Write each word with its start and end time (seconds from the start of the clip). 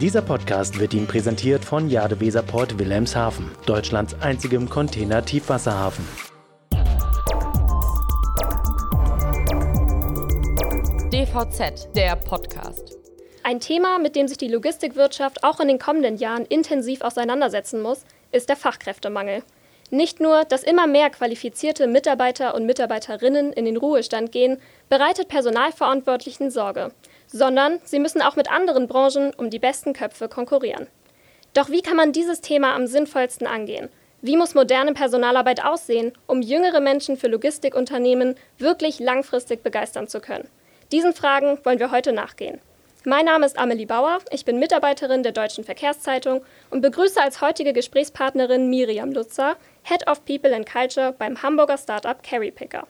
Dieser 0.00 0.22
Podcast 0.22 0.78
wird 0.78 0.94
Ihnen 0.94 1.08
präsentiert 1.08 1.64
von 1.64 1.90
Jadeweserport 1.90 2.78
Wilhelmshaven, 2.78 3.50
Deutschlands 3.66 4.14
einzigem 4.20 4.70
Container-Tiefwasserhafen. 4.70 6.06
DVZ, 11.12 11.88
der 11.96 12.14
Podcast. 12.14 12.96
Ein 13.42 13.58
Thema, 13.58 13.98
mit 13.98 14.14
dem 14.14 14.28
sich 14.28 14.38
die 14.38 14.46
Logistikwirtschaft 14.46 15.42
auch 15.42 15.58
in 15.58 15.66
den 15.66 15.80
kommenden 15.80 16.16
Jahren 16.16 16.44
intensiv 16.44 17.00
auseinandersetzen 17.00 17.82
muss, 17.82 18.04
ist 18.30 18.48
der 18.48 18.56
Fachkräftemangel. 18.56 19.42
Nicht 19.90 20.20
nur, 20.20 20.44
dass 20.44 20.62
immer 20.62 20.86
mehr 20.86 21.10
qualifizierte 21.10 21.88
Mitarbeiter 21.88 22.54
und 22.54 22.66
Mitarbeiterinnen 22.66 23.52
in 23.52 23.64
den 23.64 23.76
Ruhestand 23.76 24.30
gehen, 24.30 24.58
bereitet 24.88 25.26
Personalverantwortlichen 25.26 26.52
Sorge, 26.52 26.92
sondern 27.28 27.78
sie 27.84 27.98
müssen 27.98 28.22
auch 28.22 28.36
mit 28.36 28.50
anderen 28.50 28.88
Branchen 28.88 29.32
um 29.36 29.50
die 29.50 29.58
besten 29.58 29.92
Köpfe 29.92 30.28
konkurrieren. 30.28 30.88
Doch 31.54 31.70
wie 31.70 31.82
kann 31.82 31.96
man 31.96 32.12
dieses 32.12 32.40
Thema 32.40 32.74
am 32.74 32.86
sinnvollsten 32.86 33.46
angehen? 33.46 33.88
Wie 34.20 34.36
muss 34.36 34.54
moderne 34.54 34.94
Personalarbeit 34.94 35.64
aussehen, 35.64 36.12
um 36.26 36.42
jüngere 36.42 36.80
Menschen 36.80 37.16
für 37.16 37.28
Logistikunternehmen 37.28 38.34
wirklich 38.58 38.98
langfristig 38.98 39.62
begeistern 39.62 40.08
zu 40.08 40.20
können? 40.20 40.48
Diesen 40.90 41.14
Fragen 41.14 41.58
wollen 41.64 41.78
wir 41.78 41.90
heute 41.90 42.12
nachgehen. 42.12 42.60
Mein 43.04 43.26
Name 43.26 43.46
ist 43.46 43.58
Amelie 43.58 43.86
Bauer, 43.86 44.18
ich 44.32 44.44
bin 44.44 44.58
Mitarbeiterin 44.58 45.22
der 45.22 45.32
Deutschen 45.32 45.62
Verkehrszeitung 45.62 46.42
und 46.70 46.80
begrüße 46.80 47.20
als 47.20 47.40
heutige 47.40 47.72
Gesprächspartnerin 47.72 48.68
Miriam 48.68 49.12
Lutzer, 49.12 49.56
Head 49.84 50.08
of 50.08 50.24
People 50.24 50.54
and 50.54 50.68
Culture 50.68 51.14
beim 51.16 51.40
Hamburger 51.40 51.78
Startup 51.78 52.20
Carry 52.22 52.50
Picker. 52.50 52.86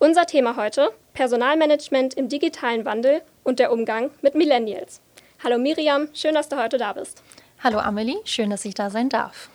Unser 0.00 0.26
Thema 0.26 0.56
heute: 0.56 0.90
Personalmanagement 1.14 2.14
im 2.14 2.28
digitalen 2.28 2.84
Wandel 2.84 3.22
und 3.44 3.58
der 3.58 3.72
Umgang 3.72 4.10
mit 4.22 4.34
Millennials. 4.34 5.00
Hallo 5.42 5.58
Miriam, 5.58 6.08
schön, 6.14 6.34
dass 6.34 6.48
du 6.48 6.56
heute 6.56 6.78
da 6.78 6.92
bist. 6.92 7.22
Hallo 7.62 7.78
Amelie, 7.78 8.18
schön, 8.24 8.50
dass 8.50 8.64
ich 8.64 8.74
da 8.74 8.90
sein 8.90 9.08
darf. 9.08 9.48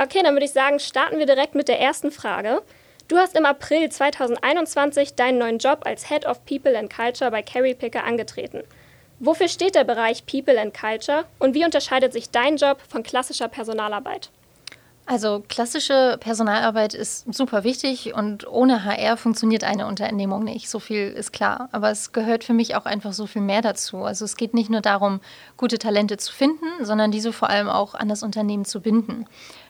Okay, 0.00 0.22
dann 0.22 0.34
würde 0.34 0.46
ich 0.46 0.52
sagen, 0.52 0.78
starten 0.78 1.18
wir 1.18 1.26
direkt 1.26 1.54
mit 1.54 1.68
der 1.68 1.80
ersten 1.80 2.10
Frage. 2.10 2.62
Du 3.08 3.16
hast 3.16 3.36
im 3.36 3.46
April 3.46 3.88
2021 3.88 5.14
deinen 5.14 5.38
neuen 5.38 5.58
Job 5.58 5.80
als 5.84 6.08
Head 6.08 6.26
of 6.26 6.44
People 6.44 6.78
and 6.78 6.92
Culture 6.94 7.30
bei 7.30 7.42
Carry 7.42 7.74
Picker 7.74 8.04
angetreten. 8.04 8.62
Wofür 9.18 9.48
steht 9.48 9.74
der 9.74 9.84
Bereich 9.84 10.26
People 10.26 10.60
and 10.60 10.72
Culture 10.72 11.24
und 11.38 11.54
wie 11.54 11.64
unterscheidet 11.64 12.12
sich 12.12 12.30
dein 12.30 12.56
Job 12.56 12.78
von 12.88 13.02
klassischer 13.02 13.48
Personalarbeit? 13.48 14.30
Also 15.10 15.42
klassische 15.48 16.18
Personalarbeit 16.20 16.92
ist 16.92 17.32
super 17.32 17.64
wichtig 17.64 18.12
und 18.12 18.46
ohne 18.46 18.84
HR 18.84 19.16
funktioniert 19.16 19.64
eine 19.64 19.86
Unternehmung 19.86 20.44
nicht. 20.44 20.68
So 20.68 20.80
viel 20.80 21.08
ist 21.08 21.32
klar. 21.32 21.70
Aber 21.72 21.90
es 21.90 22.12
gehört 22.12 22.44
für 22.44 22.52
mich 22.52 22.76
auch 22.76 22.84
einfach 22.84 23.14
so 23.14 23.24
viel 23.26 23.40
mehr 23.40 23.62
dazu. 23.62 24.04
Also 24.04 24.26
es 24.26 24.36
geht 24.36 24.52
nicht 24.52 24.68
nur 24.68 24.82
darum, 24.82 25.20
gute 25.56 25.78
Talente 25.78 26.18
zu 26.18 26.30
finden, 26.30 26.66
sondern 26.82 27.10
diese 27.10 27.32
vor 27.32 27.48
allem 27.48 27.70
auch 27.70 27.94
an 27.94 28.10
das 28.10 28.22
Unternehmen 28.22 28.66
zu 28.66 28.82
binden. 28.82 29.24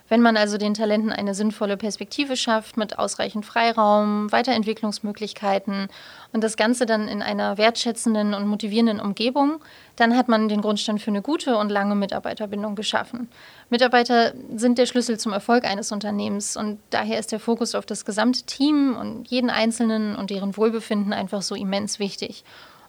Wenn 0.09 0.23
man 0.23 0.37
also 0.37 0.57
den 0.57 0.75
Talenten 0.75 1.13
eine 1.13 1.35
sinnvolle 1.35 1.77
Perspektive 1.77 2.37
schafft 2.37 2.77
mit 2.77 2.99
ausreichend 2.99 3.45
Freiraum, 3.45 4.33
Weiterentwicklungsmöglichkeiten 4.33 5.89
und 6.33 6.43
das 6.43 6.57
Ganze 6.57 6.87
dann 6.87 7.09
in 7.09 7.21
einer 7.21 7.59
wertschätzenden 7.59 8.33
und 8.33 8.47
motivierenden 8.47 9.01
Umgebung, 9.01 9.61
dann 9.97 10.17
hat 10.17 10.29
man 10.29 10.49
den 10.49 10.63
Grundstein 10.63 10.99
für 10.99 11.11
eine 11.11 11.21
gute 11.21 11.59
und 11.59 11.69
lange 11.69 11.95
Mitarbeiterbindung 11.95 12.75
geschaffen. 12.75 13.29
Mitarbeiter 13.69 14.33
sind 14.57 14.79
der 14.79 14.87
Schlüssel 14.87 15.19
zum 15.19 15.33
Erfolg 15.33 15.65
eines 15.65 15.93
Unternehmens 15.93 16.57
und 16.57 16.79
daher 16.91 17.19
ist 17.19 17.33
der 17.33 17.41
Fokus 17.41 17.75
auf 17.75 17.85
das 17.85 18.07
gesamte 18.07 18.43
Team 18.45 18.97
und 18.99 19.29
jeden 19.29 19.51
Einzelnen 19.51 20.17
und 20.17 20.31
deren 20.31 20.57
Wohlbefinden 20.57 21.13
einfach 21.13 21.43
so 21.43 21.55
immens 21.55 21.99
wichtig. 21.99 22.45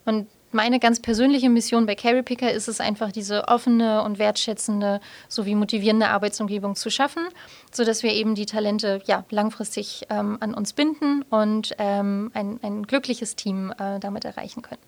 Und 0.06 0.28
meine 0.52 0.80
ganz 0.80 1.00
persönliche 1.00 1.50
Mission 1.50 1.86
bei 1.86 1.96
Carry 1.96 2.24
Picker 2.24 2.52
ist 2.52 2.68
es 2.68 2.80
einfach, 2.80 3.12
diese 3.12 3.48
offene 3.48 4.04
und 4.04 4.20
wertschätzende 4.20 5.00
sowie 5.28 5.56
motivierende 5.56 6.08
Arbeitsumgebung 6.08 6.76
zu 6.76 6.90
schaffen, 6.90 7.24
sodass 7.72 8.04
wir 8.04 8.14
eben 8.14 8.36
die 8.36 8.46
Talente 8.46 9.02
ja, 9.06 9.26
langfristig 9.30 10.06
ähm, 10.10 10.38
an 10.40 10.54
uns 10.54 10.74
binden 10.74 11.24
und 11.30 11.76
ähm, 11.78 12.32
ein, 12.34 12.60
ein 12.64 12.88
glückliches 12.88 13.36
Team 13.36 13.74
äh, 13.78 14.00
damit 14.00 14.26
erreichen 14.26 14.62
können. 14.62 14.82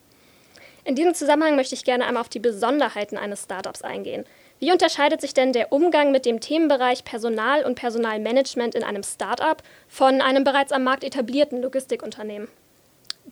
In 0.83 0.95
diesem 0.95 1.13
Zusammenhang 1.13 1.55
möchte 1.55 1.75
ich 1.75 1.83
gerne 1.83 2.05
einmal 2.05 2.21
auf 2.21 2.29
die 2.29 2.39
Besonderheiten 2.39 3.17
eines 3.17 3.43
Startups 3.43 3.83
eingehen. 3.83 4.25
Wie 4.59 4.71
unterscheidet 4.71 5.21
sich 5.21 5.33
denn 5.33 5.53
der 5.53 5.71
Umgang 5.71 6.11
mit 6.11 6.25
dem 6.25 6.39
Themenbereich 6.39 7.03
Personal 7.03 7.63
und 7.63 7.75
Personalmanagement 7.75 8.73
in 8.73 8.83
einem 8.83 9.03
Startup 9.03 9.61
von 9.87 10.21
einem 10.21 10.43
bereits 10.43 10.71
am 10.71 10.83
Markt 10.83 11.03
etablierten 11.03 11.61
Logistikunternehmen? 11.61 12.47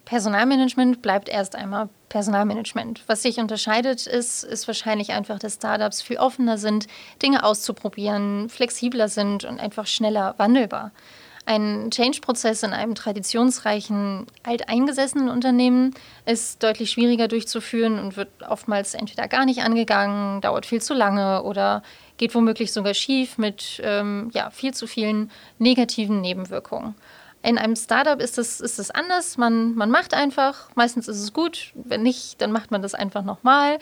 Personalmanagement 0.05 1.01
bleibt 1.01 1.29
erst 1.29 1.55
einmal 1.55 1.89
Personalmanagement. 2.09 3.03
Was 3.07 3.21
sich 3.21 3.37
unterscheidet, 3.37 4.07
ist, 4.07 4.43
ist 4.43 4.67
wahrscheinlich 4.67 5.11
einfach, 5.11 5.37
dass 5.39 5.55
Startups 5.55 6.01
viel 6.01 6.17
offener 6.17 6.57
sind, 6.57 6.87
Dinge 7.21 7.43
auszuprobieren, 7.43 8.49
flexibler 8.49 9.07
sind 9.07 9.45
und 9.45 9.59
einfach 9.59 9.85
schneller 9.85 10.33
wandelbar. 10.37 10.91
Ein 11.45 11.89
Change-Prozess 11.89 12.61
in 12.63 12.73
einem 12.73 12.93
traditionsreichen, 12.93 14.27
alteingesessenen 14.43 15.29
Unternehmen 15.29 15.95
ist 16.25 16.61
deutlich 16.61 16.91
schwieriger 16.91 17.27
durchzuführen 17.27 17.97
und 17.97 18.17
wird 18.17 18.29
oftmals 18.47 18.93
entweder 18.93 19.27
gar 19.27 19.45
nicht 19.45 19.63
angegangen, 19.63 20.41
dauert 20.41 20.67
viel 20.67 20.81
zu 20.81 20.93
lange 20.93 21.41
oder 21.43 21.81
geht 22.17 22.35
womöglich 22.35 22.71
sogar 22.71 22.93
schief 22.93 23.37
mit 23.39 23.81
ähm, 23.83 24.29
ja, 24.33 24.51
viel 24.51 24.75
zu 24.75 24.85
vielen 24.85 25.31
negativen 25.57 26.21
Nebenwirkungen. 26.21 26.93
In 27.41 27.57
einem 27.57 27.77
Startup 27.77 28.19
ist 28.19 28.37
es 28.37 28.59
ist 28.59 28.79
das 28.79 28.91
anders. 28.91 29.37
Man, 29.37 29.73
man 29.75 29.89
macht 29.89 30.13
einfach, 30.13 30.69
meistens 30.75 31.07
ist 31.07 31.21
es 31.21 31.31
gut. 31.31 31.71
Wenn 31.73 32.03
nicht, 32.03 32.41
dann 32.41 32.51
macht 32.51 32.69
man 32.69 32.81
das 32.81 32.93
einfach 32.93 33.23
nochmal, 33.23 33.79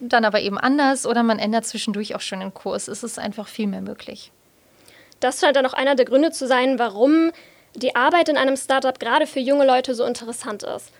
dann 0.00 0.24
aber 0.24 0.40
eben 0.40 0.56
anders 0.56 1.06
oder 1.06 1.22
man 1.22 1.38
ändert 1.38 1.66
zwischendurch 1.66 2.14
auch 2.14 2.22
schon 2.22 2.40
den 2.40 2.54
Kurs. 2.54 2.88
Es 2.88 3.02
ist 3.02 3.18
einfach 3.18 3.46
viel 3.46 3.66
mehr 3.66 3.82
möglich. 3.82 4.32
Das 5.20 5.40
scheint 5.40 5.56
dann 5.56 5.66
auch 5.66 5.74
einer 5.74 5.96
der 5.96 6.06
Gründe 6.06 6.30
zu 6.30 6.46
sein, 6.46 6.78
warum 6.78 7.30
die 7.74 7.94
Arbeit 7.94 8.28
in 8.28 8.36
einem 8.36 8.56
Startup 8.56 8.98
gerade 8.98 9.26
für 9.26 9.40
junge 9.40 9.66
Leute 9.66 9.94
so 9.94 10.04
interessant 10.04 10.62
ist. 10.62 10.90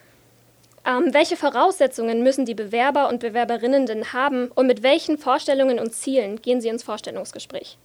Ähm, 0.84 1.12
welche 1.12 1.37
Voraussetzungen 1.37 2.22
müssen 2.22 2.44
die 2.44 2.54
Bewerber 2.54 3.09
und 3.09 3.21
Bewerberinnen 3.21 3.87
denn 3.87 4.12
haben 4.12 4.48
und 4.48 4.66
mit 4.66 4.82
welchen 4.82 5.19
Vorstellungen 5.19 5.78
und 5.78 5.93
Zielen 5.93 6.41
gehen 6.41 6.60
sie 6.60 6.69
ins 6.69 6.82
Vorstellungsgespräch? 6.82 7.78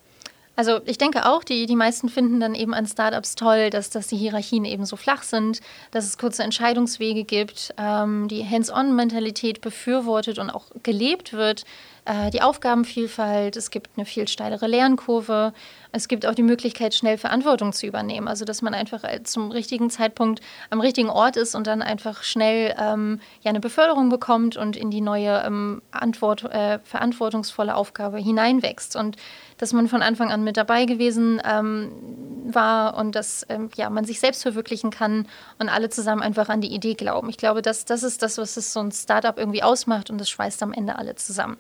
Also 0.56 0.82
ich 0.86 1.00
denke 1.00 1.26
auch, 1.26 1.44
die, 1.44 1.66
die 1.66 1.76
meisten 1.76 2.10
finden 2.10 2.40
dann 2.40 2.54
eben 2.54 2.76
an 2.76 2.86
Startups 2.86 3.34
toll, 3.34 3.72
dass, 3.72 3.90
dass 3.90 4.08
die 4.08 4.18
Hierarchien 4.18 4.66
eben 4.66 4.86
so 4.86 4.96
flach 4.96 5.24
sind, 5.24 5.62
dass 5.90 6.06
es 6.06 6.20
kurze 6.20 6.44
Entscheidungswege 6.44 7.24
gibt, 7.24 7.74
ähm, 7.78 8.28
die 8.28 8.48
Hands-on-Mentalität 8.48 9.62
befürwortet 9.62 10.38
und 10.38 10.52
auch 10.52 10.66
gelebt 10.84 11.34
wird, 11.34 11.66
äh, 12.06 12.30
die 12.32 12.42
Aufgabenvielfalt, 12.42 13.56
es 13.56 13.72
gibt 13.72 13.92
eine 13.96 14.06
viel 14.06 14.28
steilere 14.28 14.68
Lernkurve, 14.68 15.54
es 15.92 16.08
gibt 16.08 16.26
auch 16.26 16.34
die 16.34 16.44
Möglichkeit, 16.44 16.94
schnell 16.94 17.18
Verantwortung 17.18 17.72
zu 17.72 17.86
übernehmen. 17.86 18.28
Also 18.28 18.46
dass 18.46 18.62
man 18.62 18.74
einfach 18.74 19.04
zum 19.24 19.52
richtigen 19.52 19.90
Zeitpunkt 19.90 20.42
am 20.70 20.82
richtigen 20.82 21.10
Ort 21.10 21.38
ist 21.38 21.56
und 21.56 21.68
dann 21.68 21.82
einfach 21.82 22.24
schnell 22.24 22.76
ähm, 22.80 23.22
ja, 23.42 23.50
eine 23.50 23.60
Beförderung 23.60 24.10
bekommt 24.10 24.58
und 24.58 24.76
in 24.76 24.90
die 24.92 25.02
neue 25.02 25.44
ähm, 25.46 25.82
Antwort, 25.92 26.44
äh, 26.46 26.80
verantwortungsvolle 26.84 27.76
Aufgabe 27.76 28.18
hineinwächst. 28.18 28.96
Und 28.96 29.18
dass 29.58 29.72
man 29.72 29.88
von 29.88 30.02
Anfang 30.02 30.32
an 30.32 30.44
mit 30.44 30.58
dabei 30.58 30.86
gewesen 30.86 31.42
ähm, 31.46 31.92
war 32.56 32.96
und 32.98 33.16
dass 33.16 33.46
ähm, 33.50 33.70
ja, 33.76 33.90
man 33.90 34.06
sich 34.06 34.20
selbst 34.20 34.44
verwirklichen 34.44 34.92
kann 34.92 35.28
und 35.60 35.70
alle 35.70 35.90
zusammen 35.90 36.22
einfach 36.22 36.50
an 36.50 36.62
die 36.62 36.74
Idee 36.74 36.94
glauben. 36.94 37.30
Ich 37.30 37.38
glaube, 37.38 37.62
das, 37.62 37.86
das 37.86 38.04
ist 38.04 38.22
das, 38.22 38.38
was 38.38 38.58
es 38.58 38.74
so 38.74 38.80
ein 38.80 38.92
Startup 38.92 39.38
irgendwie 39.38 39.64
ausmacht 39.64 40.10
und 40.10 40.20
das 40.20 40.30
schweißt 40.30 40.62
am 40.64 40.74
Ende 40.74 40.98
alle 40.98 41.16
zusammen. 41.16 41.58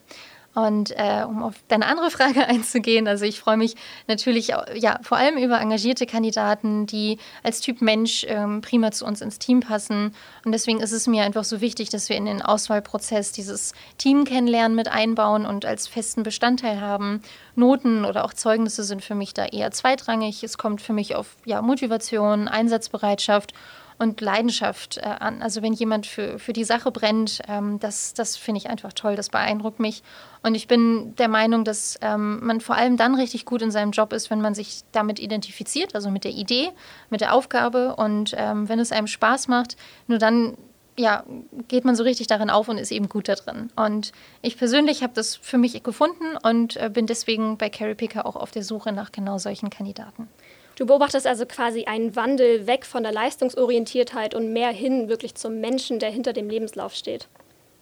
Und 0.55 0.91
äh, 0.91 1.23
um 1.27 1.41
auf 1.41 1.55
deine 1.67 1.87
andere 1.87 2.11
Frage 2.11 2.45
einzugehen, 2.47 3.07
also 3.07 3.25
ich 3.25 3.39
freue 3.39 3.57
mich 3.57 3.75
natürlich 4.07 4.53
ja, 4.75 4.99
vor 5.01 5.17
allem 5.17 5.37
über 5.37 5.59
engagierte 5.59 6.05
Kandidaten, 6.05 6.85
die 6.85 7.17
als 7.41 7.59
Typ 7.59 7.81
Mensch 7.81 8.25
ähm, 8.27 8.61
prima 8.61 8.91
zu 8.91 9.05
uns 9.05 9.21
ins 9.21 9.39
Team 9.39 9.61
passen. 9.61 10.13
Und 10.45 10.51
deswegen 10.51 10.79
ist 10.79 10.91
es 10.91 11.07
mir 11.07 11.23
einfach 11.23 11.43
so 11.43 11.59
wichtig, 11.59 11.89
dass 11.89 12.09
wir 12.09 12.15
in 12.15 12.25
den 12.25 12.41
Auswahlprozess 12.41 13.31
dieses 13.31 13.73
Team 13.97 14.25
kennenlernen 14.25 14.75
mit 14.75 14.87
einbauen 14.87 15.45
und 15.45 15.65
als 15.65 15.87
festen 15.87 16.23
Bestandteil 16.23 16.79
haben. 16.79 17.21
Noten 17.55 18.05
oder 18.05 18.23
auch 18.23 18.33
Zeugnisse 18.33 18.83
sind 18.83 19.03
für 19.03 19.15
mich 19.15 19.33
da 19.33 19.45
eher 19.45 19.71
zweitrangig. 19.71 20.43
Es 20.43 20.57
kommt 20.57 20.81
für 20.81 20.93
mich 20.93 21.15
auf 21.15 21.35
ja, 21.45 21.61
Motivation, 21.61 22.47
Einsatzbereitschaft 22.47 23.53
und 23.97 24.21
Leidenschaft 24.21 24.97
äh, 24.97 25.01
an. 25.01 25.41
Also 25.41 25.61
wenn 25.61 25.73
jemand 25.73 26.05
für, 26.05 26.39
für 26.39 26.53
die 26.53 26.63
Sache 26.63 26.91
brennt, 26.91 27.41
ähm, 27.47 27.79
das, 27.79 28.13
das 28.13 28.37
finde 28.37 28.59
ich 28.59 28.69
einfach 28.69 28.93
toll, 28.93 29.15
das 29.15 29.29
beeindruckt 29.29 29.79
mich. 29.79 30.03
Und 30.41 30.55
ich 30.55 30.67
bin 30.67 31.15
der 31.15 31.27
Meinung, 31.27 31.63
dass 31.63 31.97
ähm, 32.01 32.45
man 32.45 32.61
vor 32.61 32.75
allem 32.75 32.97
dann 32.97 33.15
richtig 33.15 33.45
gut 33.45 33.61
in 33.61 33.71
seinem 33.71 33.91
Job 33.91 34.13
ist, 34.13 34.29
wenn 34.29 34.41
man 34.41 34.55
sich 34.55 34.81
damit 34.91 35.19
identifiziert, 35.19 35.95
also 35.95 36.11
mit 36.11 36.23
der 36.23 36.31
Idee, 36.31 36.69
mit 37.09 37.21
der 37.21 37.33
Aufgabe. 37.33 37.95
Und 37.95 38.33
ähm, 38.37 38.67
wenn 38.67 38.79
es 38.79 38.91
einem 38.91 39.07
Spaß 39.07 39.47
macht, 39.47 39.77
nur 40.07 40.19
dann 40.19 40.57
ja, 40.97 41.23
geht 41.67 41.85
man 41.85 41.95
so 41.95 42.03
richtig 42.03 42.27
darin 42.27 42.49
auf 42.49 42.67
und 42.69 42.77
ist 42.77 42.91
eben 42.91 43.09
gut 43.09 43.27
da 43.27 43.35
drin. 43.35 43.69
Und 43.75 44.11
ich 44.41 44.57
persönlich 44.57 45.01
habe 45.01 45.13
das 45.15 45.35
für 45.35 45.57
mich 45.57 45.81
gefunden 45.83 46.37
und 46.43 46.77
äh, 46.77 46.89
bin 46.89 47.07
deswegen 47.07 47.57
bei 47.57 47.69
Carrie 47.69 47.95
Picker 47.95 48.25
auch 48.25 48.35
auf 48.35 48.51
der 48.51 48.63
Suche 48.63 48.91
nach 48.91 49.11
genau 49.11 49.37
solchen 49.37 49.69
Kandidaten. 49.69 50.27
Du 50.75 50.85
beobachtest 50.85 51.27
also 51.27 51.45
quasi 51.45 51.85
einen 51.85 52.15
Wandel 52.15 52.65
weg 52.65 52.85
von 52.85 53.03
der 53.03 53.11
Leistungsorientiertheit 53.11 54.33
und 54.33 54.53
mehr 54.53 54.71
hin 54.71 55.07
wirklich 55.07 55.35
zum 55.35 55.59
Menschen, 55.59 55.99
der 55.99 56.09
hinter 56.09 56.33
dem 56.33 56.49
Lebenslauf 56.49 56.95
steht. 56.95 57.27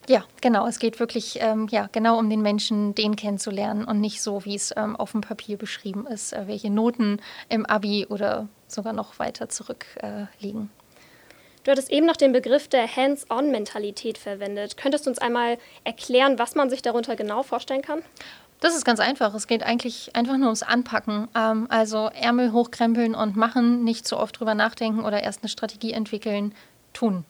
Ja, 0.10 0.26
genau. 0.42 0.68
Es 0.68 0.80
geht 0.80 1.00
wirklich 1.00 1.38
ähm, 1.40 1.68
ja, 1.70 1.88
genau 1.92 2.18
um 2.18 2.30
den 2.30 2.42
Menschen, 2.42 2.96
den 2.96 3.16
kennenzulernen 3.16 3.86
und 3.86 4.02
nicht 4.02 4.22
so, 4.22 4.44
wie 4.46 4.56
es 4.56 4.74
ähm, 4.76 4.96
auf 4.96 5.12
dem 5.12 5.22
Papier 5.22 5.58
beschrieben 5.58 6.08
ist, 6.08 6.34
äh, 6.34 6.48
welche 6.48 6.70
Noten 6.70 7.22
im 7.50 7.66
Abi 7.66 8.08
oder 8.10 8.50
sogar 8.68 8.94
noch 8.94 9.20
weiter 9.20 9.48
zurückliegen. 9.48 10.64
Äh, 10.64 10.82
Du 11.64 11.70
hattest 11.70 11.92
eben 11.92 12.08
noch 12.08 12.18
den 12.18 12.32
Begriff 12.32 12.68
der 12.68 12.88
Hands-on-Mentalität 12.88 14.18
verwendet. 14.18 14.78
Könntest 14.78 15.06
du 15.06 15.12
uns 15.12 15.20
einmal 15.20 15.60
erklären, 15.84 16.40
was 16.40 16.56
man 16.56 16.72
sich 16.72 16.82
darunter 16.82 17.16
genau 17.16 17.44
vorstellen 17.44 17.84
kann? 17.84 18.02
Das 18.62 18.76
ist 18.76 18.86
ganz 18.86 19.00
einfach. 19.00 19.34
Es 19.34 19.48
geht 19.48 19.64
eigentlich 19.64 20.16
einfach 20.16 20.38
nur 20.38 20.46
ums 20.46 20.64
Anpacken. 20.64 21.28
Ähm, 21.36 21.66
also 21.70 22.10
Ärmel 22.14 22.54
hochkrempeln 22.54 23.16
und 23.16 23.36
machen, 23.36 23.84
nicht 23.84 24.08
zu 24.08 24.18
oft 24.18 24.40
drüber 24.40 24.54
nachdenken 24.54 25.04
oder 25.04 25.22
erst 25.22 25.42
eine 25.42 25.50
Strategie 25.50 25.92
entwickeln, 25.92 26.54
tun. 26.94 27.26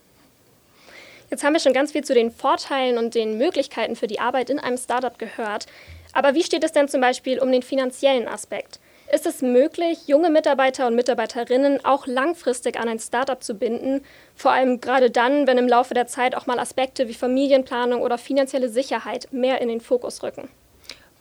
Jetzt 1.30 1.46
haben 1.46 1.54
wir 1.54 1.62
schon 1.62 1.72
ganz 1.72 1.94
viel 1.94 2.04
zu 2.04 2.14
den 2.14 2.32
Vorteilen 2.32 2.98
und 2.98 3.16
den 3.16 3.38
Möglichkeiten 3.38 3.96
für 3.96 4.08
die 4.08 4.20
Arbeit 4.20 4.50
in 4.50 4.60
einem 4.60 4.78
Startup 4.78 5.18
gehört. 5.18 5.68
Aber 6.12 6.36
wie 6.36 6.44
steht 6.44 6.66
es 6.66 6.74
denn 6.74 6.90
zum 6.90 7.00
Beispiel 7.00 7.40
um 7.40 7.50
den 7.50 7.62
finanziellen 7.62 8.28
Aspekt? 8.28 8.82
Ist 9.14 9.26
es 9.26 9.42
möglich, 9.42 10.08
junge 10.08 10.30
Mitarbeiter 10.30 10.88
und 10.88 10.96
Mitarbeiterinnen 10.96 11.86
auch 11.86 12.08
langfristig 12.08 12.78
an 12.78 12.90
ein 12.90 13.00
Startup 13.00 13.42
zu 13.42 13.56
binden? 13.56 14.04
Vor 14.36 14.52
allem 14.52 14.82
gerade 14.82 15.10
dann, 15.10 15.48
wenn 15.48 15.58
im 15.58 15.70
Laufe 15.70 15.94
der 15.94 16.08
Zeit 16.08 16.36
auch 16.36 16.46
mal 16.46 16.60
Aspekte 16.60 17.08
wie 17.08 17.14
Familienplanung 17.14 18.02
oder 18.02 18.18
finanzielle 18.18 18.68
Sicherheit 18.68 19.30
mehr 19.32 19.62
in 19.62 19.70
den 19.70 19.80
Fokus 19.80 20.24
rücken. 20.24 20.50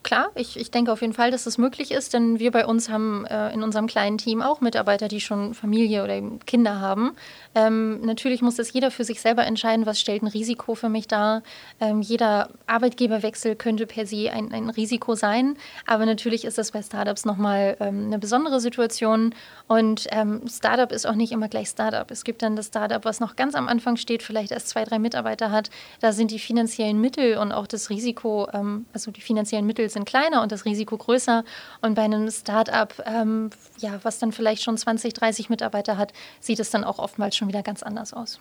Klar, 0.02 0.30
ich, 0.34 0.58
ich 0.58 0.70
denke 0.70 0.92
auf 0.92 1.02
jeden 1.02 1.12
Fall, 1.12 1.30
dass 1.30 1.44
das 1.44 1.58
möglich 1.58 1.90
ist, 1.90 2.14
denn 2.14 2.38
wir 2.38 2.50
bei 2.52 2.64
uns 2.64 2.88
haben 2.88 3.26
äh, 3.26 3.52
in 3.52 3.62
unserem 3.62 3.86
kleinen 3.86 4.16
Team 4.16 4.40
auch 4.40 4.62
Mitarbeiter, 4.62 5.08
die 5.08 5.20
schon 5.20 5.52
Familie 5.52 6.02
oder 6.02 6.20
Kinder 6.46 6.80
haben. 6.80 7.12
Ähm, 7.54 8.00
natürlich 8.02 8.42
muss 8.42 8.56
das 8.56 8.72
jeder 8.72 8.90
für 8.90 9.02
sich 9.02 9.20
selber 9.20 9.44
entscheiden, 9.44 9.84
was 9.84 9.98
stellt 9.98 10.22
ein 10.22 10.28
Risiko 10.28 10.76
für 10.76 10.88
mich 10.88 11.08
dar. 11.08 11.42
Ähm, 11.80 12.00
jeder 12.00 12.50
Arbeitgeberwechsel 12.66 13.56
könnte 13.56 13.86
per 13.86 14.06
se 14.06 14.30
ein, 14.30 14.52
ein 14.52 14.70
Risiko 14.70 15.16
sein, 15.16 15.56
aber 15.86 16.06
natürlich 16.06 16.44
ist 16.44 16.58
das 16.58 16.70
bei 16.70 16.80
Startups 16.82 17.24
nochmal 17.24 17.76
ähm, 17.80 18.06
eine 18.06 18.18
besondere 18.20 18.60
Situation 18.60 19.34
und 19.66 20.06
ähm, 20.12 20.42
Startup 20.48 20.92
ist 20.92 21.06
auch 21.06 21.16
nicht 21.16 21.32
immer 21.32 21.48
gleich 21.48 21.68
Startup. 21.68 22.08
Es 22.10 22.22
gibt 22.22 22.42
dann 22.42 22.54
das 22.54 22.68
Startup, 22.68 23.04
was 23.04 23.18
noch 23.18 23.34
ganz 23.34 23.56
am 23.56 23.66
Anfang 23.66 23.96
steht, 23.96 24.22
vielleicht 24.22 24.52
erst 24.52 24.68
zwei, 24.68 24.84
drei 24.84 25.00
Mitarbeiter 25.00 25.50
hat. 25.50 25.70
Da 26.00 26.12
sind 26.12 26.30
die 26.30 26.38
finanziellen 26.38 27.00
Mittel 27.00 27.36
und 27.36 27.50
auch 27.50 27.66
das 27.66 27.90
Risiko, 27.90 28.48
ähm, 28.52 28.86
also 28.92 29.10
die 29.10 29.20
finanziellen 29.20 29.66
Mittel 29.66 29.90
sind 29.90 30.04
kleiner 30.04 30.42
und 30.42 30.52
das 30.52 30.64
Risiko 30.66 30.96
größer. 30.96 31.42
Und 31.80 31.94
bei 31.94 32.02
einem 32.02 32.30
Start-up, 32.30 33.02
ähm, 33.06 33.50
ja, 33.78 33.98
was 34.04 34.20
dann 34.20 34.30
vielleicht 34.30 34.62
schon 34.62 34.76
20, 34.76 35.14
30 35.14 35.50
Mitarbeiter 35.50 35.96
hat, 35.96 36.12
sieht 36.38 36.60
es 36.60 36.70
dann 36.70 36.84
auch 36.84 37.00
oftmals 37.00 37.39
schon 37.40 37.48
wieder 37.48 37.64
ganz 37.64 37.82
anders 37.82 38.14
aus. 38.14 38.38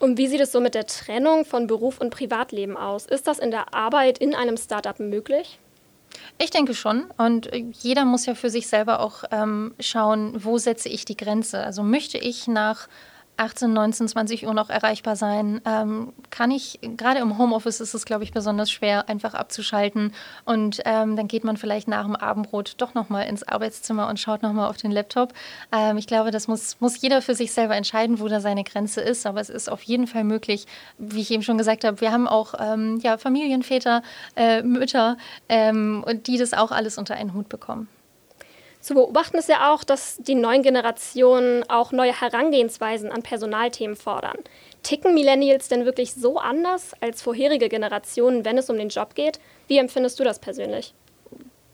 Und 0.00 0.18
wie 0.18 0.26
sieht 0.26 0.40
es 0.40 0.50
so 0.50 0.60
mit 0.60 0.74
der 0.74 0.86
Trennung 0.86 1.44
von 1.44 1.68
Beruf 1.68 2.00
und 2.00 2.10
Privatleben 2.10 2.76
aus? 2.76 3.06
Ist 3.06 3.28
das 3.28 3.38
in 3.38 3.52
der 3.52 3.72
Arbeit 3.72 4.18
in 4.18 4.34
einem 4.34 4.56
Startup 4.56 4.98
möglich? 4.98 5.60
Ich 6.38 6.50
denke 6.50 6.74
schon. 6.74 7.04
Und 7.16 7.50
jeder 7.80 8.04
muss 8.04 8.26
ja 8.26 8.34
für 8.34 8.50
sich 8.50 8.66
selber 8.66 9.00
auch 9.00 9.24
ähm, 9.30 9.74
schauen, 9.78 10.44
wo 10.44 10.58
setze 10.58 10.88
ich 10.88 11.04
die 11.04 11.16
Grenze. 11.16 11.62
Also 11.62 11.82
möchte 11.82 12.18
ich 12.18 12.48
nach 12.48 12.88
18, 13.36 13.72
19, 13.72 14.08
20 14.08 14.46
Uhr 14.46 14.54
noch 14.54 14.70
erreichbar 14.70 15.16
sein. 15.16 15.60
Ähm, 15.64 16.12
kann 16.30 16.50
ich, 16.50 16.78
gerade 16.82 17.20
im 17.20 17.36
Homeoffice 17.38 17.80
ist 17.80 17.94
es, 17.94 18.04
glaube 18.04 18.24
ich, 18.24 18.32
besonders 18.32 18.70
schwer, 18.70 19.08
einfach 19.08 19.34
abzuschalten. 19.34 20.12
Und 20.44 20.80
ähm, 20.84 21.16
dann 21.16 21.28
geht 21.28 21.44
man 21.44 21.56
vielleicht 21.56 21.88
nach 21.88 22.04
dem 22.04 22.16
Abendbrot 22.16 22.74
doch 22.78 22.94
nochmal 22.94 23.26
ins 23.26 23.42
Arbeitszimmer 23.42 24.08
und 24.08 24.20
schaut 24.20 24.42
nochmal 24.42 24.68
auf 24.68 24.76
den 24.76 24.92
Laptop. 24.92 25.32
Ähm, 25.72 25.96
ich 25.96 26.06
glaube, 26.06 26.30
das 26.30 26.48
muss, 26.48 26.80
muss 26.80 27.00
jeder 27.00 27.22
für 27.22 27.34
sich 27.34 27.52
selber 27.52 27.76
entscheiden, 27.76 28.20
wo 28.20 28.28
da 28.28 28.40
seine 28.40 28.64
Grenze 28.64 29.00
ist. 29.00 29.26
Aber 29.26 29.40
es 29.40 29.50
ist 29.50 29.70
auf 29.70 29.82
jeden 29.82 30.06
Fall 30.06 30.24
möglich, 30.24 30.66
wie 30.98 31.20
ich 31.20 31.30
eben 31.30 31.42
schon 31.42 31.58
gesagt 31.58 31.84
habe, 31.84 32.00
wir 32.00 32.12
haben 32.12 32.28
auch 32.28 32.54
ähm, 32.58 33.00
ja, 33.02 33.18
Familienväter, 33.18 34.02
äh, 34.36 34.62
Mütter, 34.62 35.16
ähm, 35.48 36.04
die 36.26 36.38
das 36.38 36.52
auch 36.52 36.70
alles 36.70 36.98
unter 36.98 37.14
einen 37.14 37.34
Hut 37.34 37.48
bekommen. 37.48 37.88
Zu 38.84 38.92
beobachten 38.92 39.38
ist 39.38 39.48
ja 39.48 39.72
auch, 39.72 39.82
dass 39.82 40.18
die 40.18 40.34
neuen 40.34 40.62
Generationen 40.62 41.64
auch 41.70 41.90
neue 41.90 42.20
Herangehensweisen 42.20 43.10
an 43.10 43.22
Personalthemen 43.22 43.96
fordern. 43.96 44.36
Ticken 44.82 45.14
Millennials 45.14 45.68
denn 45.68 45.86
wirklich 45.86 46.12
so 46.12 46.36
anders 46.36 46.92
als 47.00 47.22
vorherige 47.22 47.70
Generationen, 47.70 48.44
wenn 48.44 48.58
es 48.58 48.68
um 48.68 48.76
den 48.76 48.90
Job 48.90 49.14
geht? 49.14 49.40
Wie 49.68 49.78
empfindest 49.78 50.20
du 50.20 50.24
das 50.24 50.38
persönlich? 50.38 50.92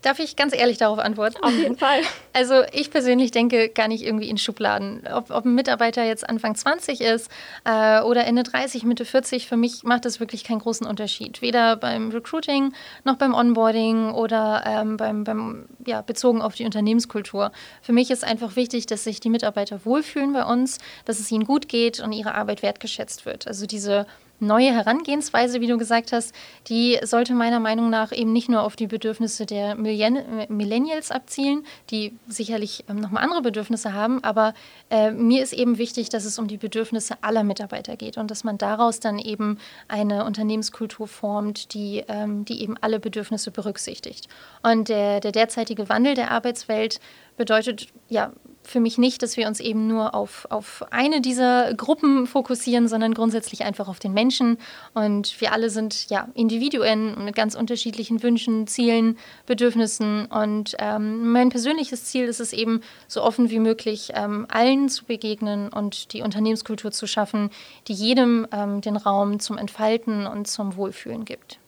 Darf 0.01 0.17
ich 0.19 0.35
ganz 0.35 0.55
ehrlich 0.55 0.77
darauf 0.77 0.99
antworten? 0.99 1.37
Auf 1.43 1.53
jeden 1.53 1.77
Fall. 1.77 2.01
Also 2.33 2.63
ich 2.71 2.91
persönlich 2.91 3.31
denke 3.31 3.67
gar 3.67 3.89
nicht 3.89 4.05
irgendwie 4.05 4.29
in 4.29 4.37
Schubladen. 4.37 5.05
Ob, 5.13 5.31
ob 5.31 5.43
ein 5.43 5.53
Mitarbeiter 5.53 6.05
jetzt 6.05 6.29
Anfang 6.29 6.55
20 6.55 7.01
ist 7.01 7.29
äh, 7.65 7.99
oder 7.99 8.23
Ende 8.23 8.43
30, 8.43 8.85
Mitte 8.85 9.03
40, 9.03 9.47
für 9.47 9.57
mich 9.57 9.83
macht 9.83 10.05
das 10.05 10.21
wirklich 10.21 10.45
keinen 10.45 10.59
großen 10.59 10.87
Unterschied. 10.87 11.41
Weder 11.41 11.75
beim 11.75 12.09
Recruiting 12.09 12.71
noch 13.03 13.17
beim 13.17 13.33
Onboarding 13.33 14.11
oder 14.11 14.63
ähm, 14.65 14.95
beim, 14.95 15.25
beim 15.25 15.65
ja, 15.85 16.01
bezogen 16.01 16.41
auf 16.41 16.55
die 16.55 16.63
Unternehmenskultur. 16.63 17.51
Für 17.81 17.91
mich 17.91 18.09
ist 18.09 18.23
einfach 18.23 18.55
wichtig, 18.55 18.85
dass 18.85 19.03
sich 19.03 19.19
die 19.19 19.29
Mitarbeiter 19.29 19.83
wohlfühlen 19.83 20.31
bei 20.31 20.45
uns, 20.45 20.77
dass 21.03 21.19
es 21.19 21.29
ihnen 21.31 21.43
gut 21.43 21.67
geht 21.67 21.99
und 21.99 22.13
ihre 22.13 22.35
Arbeit 22.35 22.63
wertgeschätzt 22.63 23.25
wird. 23.25 23.45
Also 23.45 23.65
diese 23.65 24.07
neue 24.41 24.73
Herangehensweise, 24.73 25.61
wie 25.61 25.67
du 25.67 25.77
gesagt 25.77 26.11
hast, 26.11 26.33
die 26.67 26.99
sollte 27.03 27.33
meiner 27.33 27.59
Meinung 27.59 27.89
nach 27.89 28.11
eben 28.11 28.33
nicht 28.33 28.49
nur 28.49 28.63
auf 28.63 28.75
die 28.75 28.87
Bedürfnisse 28.87 29.45
der 29.45 29.75
Millennials 29.75 31.11
abzielen, 31.11 31.65
die 31.89 32.17
sicherlich 32.27 32.83
ähm, 32.89 32.99
nochmal 32.99 33.23
andere 33.23 33.41
Bedürfnisse 33.41 33.93
haben, 33.93 34.23
aber 34.23 34.53
äh, 34.89 35.11
mir 35.11 35.43
ist 35.43 35.53
eben 35.53 35.77
wichtig, 35.77 36.09
dass 36.09 36.25
es 36.25 36.39
um 36.39 36.47
die 36.47 36.57
Bedürfnisse 36.57 37.15
aller 37.21 37.43
Mitarbeiter 37.43 37.95
geht 37.95 38.17
und 38.17 38.31
dass 38.31 38.43
man 38.43 38.57
daraus 38.57 38.99
dann 38.99 39.19
eben 39.19 39.59
eine 39.87 40.25
Unternehmenskultur 40.25 41.07
formt, 41.07 41.73
die, 41.73 42.03
ähm, 42.07 42.43
die 42.45 42.61
eben 42.61 42.75
alle 42.81 42.99
Bedürfnisse 42.99 43.51
berücksichtigt. 43.51 44.27
Und 44.63 44.89
der, 44.89 45.19
der 45.19 45.31
derzeitige 45.31 45.87
Wandel 45.89 46.15
der 46.15 46.31
Arbeitswelt 46.31 46.99
bedeutet 47.37 47.87
ja 48.09 48.31
für 48.63 48.79
mich 48.79 48.97
nicht, 48.97 49.23
dass 49.23 49.37
wir 49.37 49.47
uns 49.47 49.59
eben 49.59 49.87
nur 49.87 50.13
auf, 50.13 50.47
auf 50.49 50.85
eine 50.91 51.21
dieser 51.21 51.73
Gruppen 51.73 52.27
fokussieren, 52.27 52.87
sondern 52.87 53.13
grundsätzlich 53.13 53.63
einfach 53.63 53.87
auf 53.87 53.99
den 53.99 54.13
Menschen. 54.13 54.57
Und 54.93 55.39
wir 55.41 55.53
alle 55.53 55.69
sind 55.69 56.09
ja 56.09 56.27
Individuen 56.33 57.23
mit 57.23 57.35
ganz 57.35 57.55
unterschiedlichen 57.55 58.21
Wünschen, 58.23 58.67
Zielen, 58.67 59.17
Bedürfnissen. 59.45 60.25
Und 60.25 60.75
ähm, 60.79 61.31
mein 61.31 61.49
persönliches 61.49 62.05
Ziel 62.05 62.25
ist 62.25 62.39
es 62.39 62.53
eben, 62.53 62.81
so 63.07 63.23
offen 63.23 63.49
wie 63.49 63.59
möglich 63.59 64.11
ähm, 64.15 64.45
allen 64.49 64.89
zu 64.89 65.05
begegnen 65.05 65.69
und 65.69 66.13
die 66.13 66.21
Unternehmenskultur 66.21 66.91
zu 66.91 67.07
schaffen, 67.07 67.49
die 67.87 67.93
jedem 67.93 68.47
ähm, 68.51 68.81
den 68.81 68.97
Raum 68.97 69.39
zum 69.39 69.57
Entfalten 69.57 70.27
und 70.27 70.47
zum 70.47 70.75
Wohlfühlen 70.75 71.25
gibt. 71.25 71.60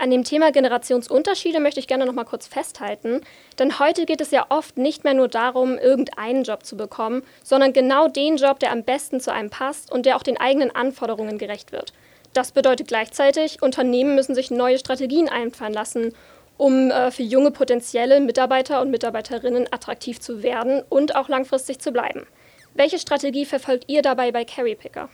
An 0.00 0.12
dem 0.12 0.22
Thema 0.22 0.52
Generationsunterschiede 0.52 1.58
möchte 1.58 1.80
ich 1.80 1.88
gerne 1.88 2.06
noch 2.06 2.12
mal 2.12 2.22
kurz 2.22 2.46
festhalten, 2.46 3.20
denn 3.58 3.80
heute 3.80 4.06
geht 4.06 4.20
es 4.20 4.30
ja 4.30 4.46
oft 4.48 4.78
nicht 4.78 5.02
mehr 5.02 5.14
nur 5.14 5.26
darum, 5.26 5.76
irgendeinen 5.76 6.44
Job 6.44 6.64
zu 6.64 6.76
bekommen, 6.76 7.24
sondern 7.42 7.72
genau 7.72 8.06
den 8.06 8.36
Job, 8.36 8.60
der 8.60 8.70
am 8.70 8.84
besten 8.84 9.18
zu 9.18 9.32
einem 9.32 9.50
passt 9.50 9.90
und 9.90 10.06
der 10.06 10.16
auch 10.16 10.22
den 10.22 10.38
eigenen 10.38 10.70
Anforderungen 10.70 11.36
gerecht 11.36 11.72
wird. 11.72 11.92
Das 12.32 12.52
bedeutet 12.52 12.86
gleichzeitig, 12.86 13.60
Unternehmen 13.60 14.14
müssen 14.14 14.36
sich 14.36 14.52
neue 14.52 14.78
Strategien 14.78 15.28
einfallen 15.28 15.72
lassen, 15.72 16.14
um 16.56 16.92
äh, 16.92 17.10
für 17.10 17.24
junge 17.24 17.50
potenzielle 17.50 18.20
Mitarbeiter 18.20 18.80
und 18.80 18.92
Mitarbeiterinnen 18.92 19.66
attraktiv 19.72 20.20
zu 20.20 20.44
werden 20.44 20.84
und 20.88 21.16
auch 21.16 21.28
langfristig 21.28 21.80
zu 21.80 21.90
bleiben. 21.90 22.24
Welche 22.74 23.00
Strategie 23.00 23.46
verfolgt 23.46 23.84
ihr 23.88 24.02
dabei 24.02 24.30
bei 24.30 24.44
Carrypicker? 24.44 25.08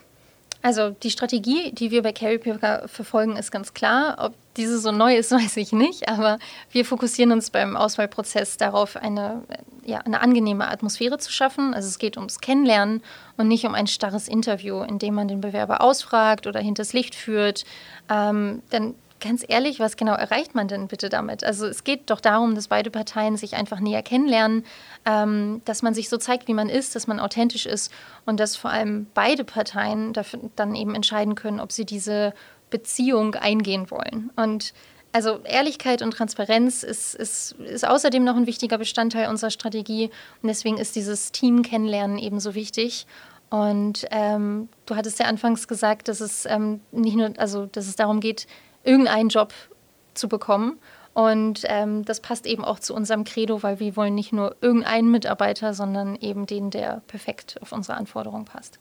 Also 0.65 0.89
die 0.89 1.11
Strategie, 1.11 1.71
die 1.73 1.91
wir 1.91 2.01
bei 2.01 2.11
Carrypicker 2.11 2.87
verfolgen, 2.87 3.37
ist 3.37 3.51
ganz 3.51 3.75
klar. 3.75 4.15
Ob 4.17 4.33
diese 4.57 4.79
so 4.79 4.91
neu 4.91 5.15
ist, 5.15 5.29
weiß 5.31 5.57
ich 5.57 5.73
nicht, 5.73 6.09
aber 6.09 6.39
wir 6.71 6.85
fokussieren 6.85 7.31
uns 7.31 7.51
beim 7.51 7.77
Auswahlprozess 7.77 8.57
darauf, 8.57 8.95
eine, 8.95 9.43
ja, 9.85 9.99
eine 9.99 10.21
angenehme 10.21 10.67
Atmosphäre 10.67 11.19
zu 11.19 11.31
schaffen. 11.31 11.75
Also 11.75 11.87
es 11.87 11.99
geht 11.99 12.17
ums 12.17 12.39
Kennenlernen 12.39 13.03
und 13.37 13.47
nicht 13.47 13.63
um 13.67 13.75
ein 13.75 13.85
starres 13.85 14.27
Interview, 14.27 14.81
in 14.81 14.97
dem 14.97 15.13
man 15.13 15.27
den 15.27 15.39
Bewerber 15.39 15.81
ausfragt 15.81 16.47
oder 16.47 16.61
hinters 16.61 16.93
Licht 16.93 17.13
führt. 17.13 17.63
Ähm, 18.09 18.63
denn 18.71 18.95
ganz 19.19 19.45
ehrlich, 19.47 19.79
was 19.79 19.97
genau 19.97 20.13
erreicht 20.13 20.55
man 20.55 20.67
denn 20.67 20.87
bitte 20.87 21.09
damit? 21.09 21.43
Also 21.43 21.65
es 21.67 21.83
geht 21.83 22.09
doch 22.09 22.19
darum, 22.19 22.55
dass 22.55 22.67
beide 22.67 22.91
Parteien 22.91 23.37
sich 23.37 23.55
einfach 23.55 23.79
näher 23.79 24.03
kennenlernen, 24.03 24.65
ähm, 25.05 25.61
dass 25.65 25.81
man 25.81 25.93
sich 25.93 26.09
so 26.09 26.17
zeigt, 26.17 26.47
wie 26.47 26.53
man 26.53 26.69
ist, 26.69 26.95
dass 26.95 27.07
man 27.07 27.19
authentisch 27.19 27.65
ist 27.65 27.91
und 28.25 28.39
dass 28.39 28.55
vor 28.55 28.71
allem 28.71 29.07
beide 29.13 29.43
Parteien 29.43 30.13
dafür 30.13 30.39
dann 30.55 30.75
eben 30.75 30.95
entscheiden 30.95 31.35
können, 31.35 31.59
ob 31.59 31.71
sie 31.71 31.85
diese 31.85 32.33
Beziehung 32.69 33.35
eingehen 33.35 33.89
wollen. 33.89 34.31
Und 34.35 34.73
also 35.15 35.39
Ehrlichkeit 35.45 36.01
und 36.01 36.11
Transparenz 36.11 36.83
ist, 36.83 37.15
ist, 37.15 37.53
ist 37.53 37.87
außerdem 37.87 38.23
noch 38.23 38.35
ein 38.35 38.47
wichtiger 38.47 38.77
Bestandteil 38.77 39.29
unserer 39.29 39.49
Strategie 39.49 40.09
und 40.41 40.49
deswegen 40.49 40.77
ist 40.77 40.95
dieses 40.97 41.31
Team 41.31 41.61
kennenlernen 41.61 42.17
ebenso 42.17 42.53
wichtig. 42.53 43.07
Und 43.49 44.05
ähm, 44.11 44.67
du 44.85 44.97
hattest 44.97 45.19
ja 45.19 45.27
anfangs 45.27 45.69
gesagt, 45.69 46.09
dass 46.09 46.19
es 46.19 46.45
ähm, 46.45 46.81
nicht 46.91 47.15
nur, 47.15 47.31
also 47.37 47.67
dass 47.67 47.87
es 47.87 47.95
darum 47.95 48.19
geht, 48.19 48.47
irgendeinen 48.85 49.29
Job 49.29 49.53
zu 50.13 50.27
bekommen. 50.27 50.79
Und 51.13 51.61
ähm, 51.65 52.03
das 52.03 52.19
passt 52.19 52.45
eben 52.45 52.65
auch 52.65 52.79
zu 52.79 52.93
unserem 52.93 53.23
Credo, 53.23 53.63
weil 53.63 53.79
wir 53.79 53.95
wollen 53.95 54.15
nicht 54.15 54.33
nur 54.33 54.55
irgendeinen 54.59 55.09
Mitarbeiter, 55.11 55.73
sondern 55.73 56.15
eben 56.15 56.45
den, 56.45 56.71
der 56.71 57.01
perfekt 57.07 57.57
auf 57.61 57.71
unsere 57.71 57.97
Anforderungen 57.97 58.45
passt. 58.45 58.79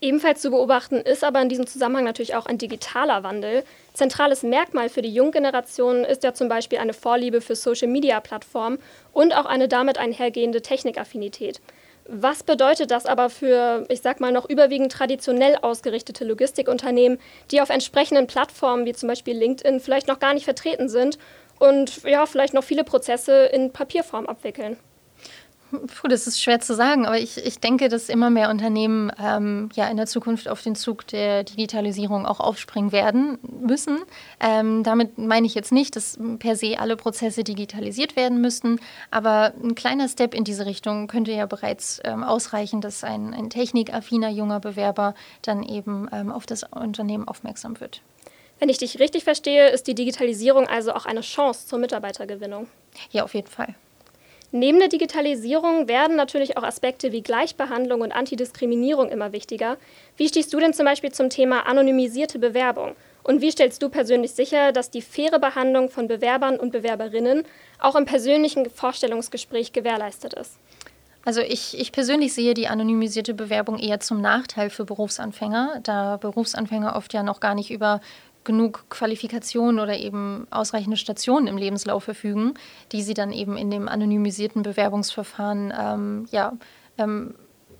Ebenfalls 0.00 0.42
zu 0.42 0.50
beobachten 0.50 0.96
ist 0.96 1.24
aber 1.24 1.40
in 1.40 1.48
diesem 1.48 1.66
Zusammenhang 1.66 2.04
natürlich 2.04 2.34
auch 2.34 2.46
ein 2.46 2.58
digitaler 2.58 3.22
Wandel. 3.22 3.64
Zentrales 3.94 4.42
Merkmal 4.42 4.88
für 4.88 5.00
die 5.00 5.14
Junggeneration 5.14 6.04
ist 6.04 6.24
ja 6.24 6.34
zum 6.34 6.48
Beispiel 6.48 6.78
eine 6.78 6.92
Vorliebe 6.92 7.40
für 7.40 7.54
Social-Media-Plattformen 7.54 8.78
und 9.12 9.34
auch 9.34 9.46
eine 9.46 9.68
damit 9.68 9.96
einhergehende 9.96 10.60
Technikaffinität. 10.60 11.60
Was 12.06 12.42
bedeutet 12.42 12.90
das 12.90 13.06
aber 13.06 13.30
für, 13.30 13.86
ich 13.88 14.02
sag 14.02 14.20
mal, 14.20 14.30
noch 14.30 14.48
überwiegend 14.48 14.92
traditionell 14.92 15.56
ausgerichtete 15.62 16.24
Logistikunternehmen, 16.24 17.18
die 17.50 17.62
auf 17.62 17.70
entsprechenden 17.70 18.26
Plattformen 18.26 18.84
wie 18.84 18.92
zum 18.92 19.08
Beispiel 19.08 19.36
LinkedIn 19.36 19.80
vielleicht 19.80 20.06
noch 20.06 20.18
gar 20.18 20.34
nicht 20.34 20.44
vertreten 20.44 20.90
sind 20.90 21.18
und 21.58 22.02
ja, 22.02 22.26
vielleicht 22.26 22.52
noch 22.52 22.64
viele 22.64 22.84
Prozesse 22.84 23.46
in 23.46 23.72
Papierform 23.72 24.26
abwickeln? 24.26 24.76
Puh, 25.70 26.08
das 26.08 26.26
ist 26.26 26.40
schwer 26.40 26.60
zu 26.60 26.74
sagen, 26.74 27.06
aber 27.06 27.18
ich, 27.18 27.38
ich 27.44 27.58
denke, 27.58 27.88
dass 27.88 28.08
immer 28.08 28.30
mehr 28.30 28.50
Unternehmen 28.50 29.10
ähm, 29.20 29.70
ja 29.74 29.88
in 29.88 29.96
der 29.96 30.06
Zukunft 30.06 30.48
auf 30.48 30.62
den 30.62 30.74
Zug 30.74 31.06
der 31.08 31.44
Digitalisierung 31.44 32.26
auch 32.26 32.40
aufspringen 32.40 32.92
werden 32.92 33.38
müssen. 33.42 33.98
Ähm, 34.40 34.82
damit 34.82 35.18
meine 35.18 35.46
ich 35.46 35.54
jetzt 35.54 35.72
nicht, 35.72 35.96
dass 35.96 36.18
per 36.38 36.56
se 36.56 36.78
alle 36.78 36.96
Prozesse 36.96 37.44
digitalisiert 37.44 38.14
werden 38.16 38.40
müssten, 38.40 38.78
aber 39.10 39.52
ein 39.62 39.74
kleiner 39.74 40.08
Step 40.08 40.34
in 40.34 40.44
diese 40.44 40.66
Richtung 40.66 41.08
könnte 41.08 41.32
ja 41.32 41.46
bereits 41.46 42.00
ähm, 42.04 42.22
ausreichen, 42.22 42.80
dass 42.80 43.02
ein, 43.02 43.34
ein 43.34 43.50
technikaffiner 43.50 44.30
junger 44.30 44.60
Bewerber 44.60 45.14
dann 45.42 45.62
eben 45.62 46.08
ähm, 46.12 46.30
auf 46.30 46.46
das 46.46 46.64
Unternehmen 46.64 47.26
aufmerksam 47.26 47.80
wird. 47.80 48.02
Wenn 48.60 48.68
ich 48.68 48.78
dich 48.78 49.00
richtig 49.00 49.24
verstehe, 49.24 49.68
ist 49.70 49.88
die 49.88 49.94
Digitalisierung 49.94 50.68
also 50.68 50.92
auch 50.92 51.06
eine 51.06 51.22
Chance 51.22 51.66
zur 51.66 51.78
Mitarbeitergewinnung. 51.78 52.68
Ja, 53.10 53.24
auf 53.24 53.34
jeden 53.34 53.48
Fall. 53.48 53.74
Neben 54.56 54.78
der 54.78 54.86
Digitalisierung 54.86 55.88
werden 55.88 56.14
natürlich 56.14 56.56
auch 56.56 56.62
Aspekte 56.62 57.10
wie 57.10 57.22
Gleichbehandlung 57.22 58.02
und 58.02 58.12
Antidiskriminierung 58.12 59.08
immer 59.08 59.32
wichtiger. 59.32 59.78
Wie 60.16 60.28
stehst 60.28 60.52
du 60.54 60.60
denn 60.60 60.72
zum 60.72 60.86
Beispiel 60.86 61.10
zum 61.10 61.28
Thema 61.28 61.66
anonymisierte 61.66 62.38
Bewerbung? 62.38 62.94
Und 63.24 63.40
wie 63.40 63.50
stellst 63.50 63.82
du 63.82 63.88
persönlich 63.88 64.30
sicher, 64.30 64.70
dass 64.70 64.92
die 64.92 65.02
faire 65.02 65.40
Behandlung 65.40 65.90
von 65.90 66.06
Bewerbern 66.06 66.56
und 66.56 66.70
Bewerberinnen 66.70 67.42
auch 67.80 67.96
im 67.96 68.04
persönlichen 68.04 68.70
Vorstellungsgespräch 68.70 69.72
gewährleistet 69.72 70.34
ist? 70.34 70.56
Also 71.24 71.40
ich, 71.40 71.76
ich 71.76 71.90
persönlich 71.90 72.32
sehe 72.32 72.54
die 72.54 72.68
anonymisierte 72.68 73.34
Bewerbung 73.34 73.80
eher 73.80 73.98
zum 73.98 74.20
Nachteil 74.20 74.70
für 74.70 74.84
Berufsanfänger, 74.84 75.80
da 75.82 76.16
Berufsanfänger 76.18 76.94
oft 76.94 77.12
ja 77.12 77.24
noch 77.24 77.40
gar 77.40 77.56
nicht 77.56 77.72
über 77.72 78.00
genug 78.44 78.86
Qualifikationen 78.90 79.80
oder 79.80 79.96
eben 79.98 80.46
ausreichende 80.50 80.96
Stationen 80.96 81.46
im 81.46 81.56
Lebenslauf 81.56 82.04
verfügen, 82.04 82.54
die 82.92 83.02
sie 83.02 83.14
dann 83.14 83.32
eben 83.32 83.56
in 83.56 83.70
dem 83.70 83.88
anonymisierten 83.88 84.62
Bewerbungsverfahren 84.62 85.72
ähm, 85.76 86.26
ja, 86.30 86.52
ähm, 86.98 87.34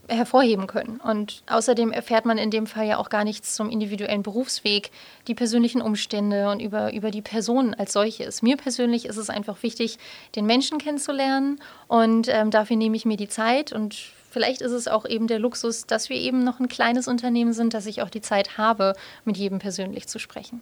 hervorheben 0.08 0.66
können. 0.66 1.00
Und 1.00 1.42
außerdem 1.48 1.92
erfährt 1.92 2.26
man 2.26 2.38
in 2.38 2.50
dem 2.50 2.66
Fall 2.66 2.86
ja 2.86 2.98
auch 2.98 3.08
gar 3.08 3.24
nichts 3.24 3.54
zum 3.54 3.70
individuellen 3.70 4.22
Berufsweg, 4.22 4.90
die 5.28 5.34
persönlichen 5.34 5.80
Umstände 5.80 6.50
und 6.50 6.60
über, 6.60 6.92
über 6.92 7.10
die 7.10 7.22
Person 7.22 7.74
als 7.74 7.92
solches. 7.92 8.42
Mir 8.42 8.56
persönlich 8.56 9.06
ist 9.06 9.16
es 9.16 9.30
einfach 9.30 9.62
wichtig, 9.62 9.98
den 10.36 10.46
Menschen 10.46 10.78
kennenzulernen 10.78 11.60
und 11.88 12.28
ähm, 12.28 12.50
dafür 12.50 12.76
nehme 12.76 12.96
ich 12.96 13.04
mir 13.04 13.16
die 13.16 13.28
Zeit 13.28 13.72
und 13.72 13.96
Vielleicht 14.34 14.62
ist 14.62 14.72
es 14.72 14.88
auch 14.88 15.06
eben 15.06 15.28
der 15.28 15.38
Luxus, 15.38 15.86
dass 15.86 16.08
wir 16.08 16.16
eben 16.16 16.42
noch 16.42 16.58
ein 16.58 16.66
kleines 16.66 17.06
Unternehmen 17.06 17.52
sind, 17.52 17.72
dass 17.72 17.86
ich 17.86 18.02
auch 18.02 18.10
die 18.10 18.20
Zeit 18.20 18.58
habe, 18.58 18.94
mit 19.24 19.36
jedem 19.36 19.60
persönlich 19.60 20.08
zu 20.08 20.18
sprechen. 20.18 20.60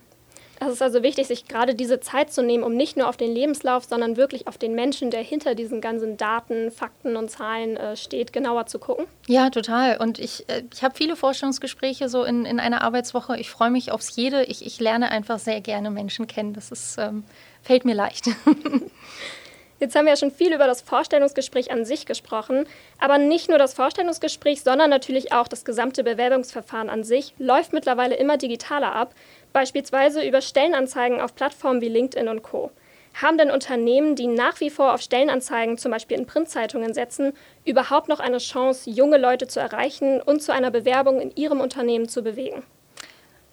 Es 0.61 0.75
ist 0.75 0.83
also 0.83 1.02
wichtig, 1.02 1.26
sich 1.26 1.49
gerade 1.49 1.75
diese 1.75 1.99
Zeit 1.99 2.31
zu 2.31 2.43
nehmen, 2.43 2.64
um 2.64 2.75
nicht 2.75 2.99
nur 2.99 3.09
auf 3.09 3.17
den 3.17 3.35
Lebenslauf, 3.35 3.85
sondern 3.85 4.19
wirklich 4.19 4.47
auf 4.47 4.59
den 4.59 4.75
Menschen, 4.75 5.11
der 5.11 5.23
hinter 5.23 5.55
diesen 5.55 5.81
ganzen 5.81 6.19
Daten, 6.19 6.71
Fakten 6.71 7.17
und 7.17 7.31
Zahlen 7.31 7.79
äh, 7.79 7.97
steht, 7.97 8.35
genauer 8.35 8.67
zu 8.67 8.79
gucken. 8.79 9.07
Ja, 9.26 9.49
total. 9.49 9.97
Und 9.97 10.19
ich, 10.19 10.47
äh, 10.50 10.64
ich 10.71 10.85
habe 10.85 10.95
viele 10.95 11.17
Vorstellungsgespräche 11.17 12.11
so 12.11 12.25
in, 12.25 12.45
in 12.45 12.61
einer 12.61 12.83
Arbeitswoche. 12.83 13.38
Ich 13.38 13.49
freue 13.49 13.71
mich 13.71 13.91
aufs 13.91 14.14
jede. 14.17 14.45
Ich, 14.45 14.67
ich 14.67 14.79
lerne 14.81 15.11
einfach 15.11 15.38
sehr 15.38 15.62
gerne 15.62 15.91
Menschen 15.91 16.26
kennen. 16.26 16.52
Das 16.52 16.71
ist, 16.71 16.99
ähm, 16.99 17.25
fällt 17.62 17.87
mir 17.87 17.95
leicht. 17.95 18.26
Jetzt 19.83 19.97
haben 19.97 20.05
wir 20.05 20.12
ja 20.12 20.17
schon 20.17 20.31
viel 20.31 20.55
über 20.55 20.69
das 20.69 20.81
Vorstellungsgespräch 20.81 21.73
an 21.73 21.85
sich 21.85 22.07
gesprochen, 22.07 22.69
aber 23.01 23.19
nicht 23.19 23.49
nur 23.49 23.59
das 23.59 23.75
Vorstellungsgespräch, 23.75 24.62
sondern 24.62 24.91
natürlich 24.91 25.33
auch 25.33 25.49
das 25.49 25.65
gesamte 25.65 26.05
Bewerbungsverfahren 26.05 26.89
an 26.89 27.03
sich 27.03 27.35
läuft 27.41 27.73
mittlerweile 27.73 28.15
immer 28.15 28.37
digitaler 28.37 28.95
ab, 28.95 29.12
beispielsweise 29.53 30.25
über 30.25 30.41
Stellenanzeigen 30.41 31.21
auf 31.21 31.35
Plattformen 31.35 31.81
wie 31.81 31.89
LinkedIn 31.89 32.29
und 32.29 32.45
Co. 32.45 32.71
Haben 33.21 33.39
denn 33.39 33.51
Unternehmen, 33.51 34.15
die 34.15 34.29
nach 34.29 34.61
wie 34.61 34.71
vor 34.71 34.95
auf 34.95 35.01
Stellenanzeigen 35.01 35.77
zum 35.79 35.91
Beispiel 35.91 36.17
in 36.17 36.27
Printzeitungen 36.27 36.95
setzen, 36.95 37.33
überhaupt 37.65 38.07
noch 38.07 38.21
eine 38.21 38.39
Chance, 38.39 38.89
junge 38.89 39.19
Leute 39.19 39.49
zu 39.49 39.59
erreichen 39.59 40.21
und 40.21 40.45
zu 40.45 40.53
einer 40.53 40.71
Bewerbung 40.71 41.21
in 41.21 41.35
ihrem 41.35 41.61
Unternehmen 41.61 42.09
zu 42.09 42.23
bewegen? 42.23 42.62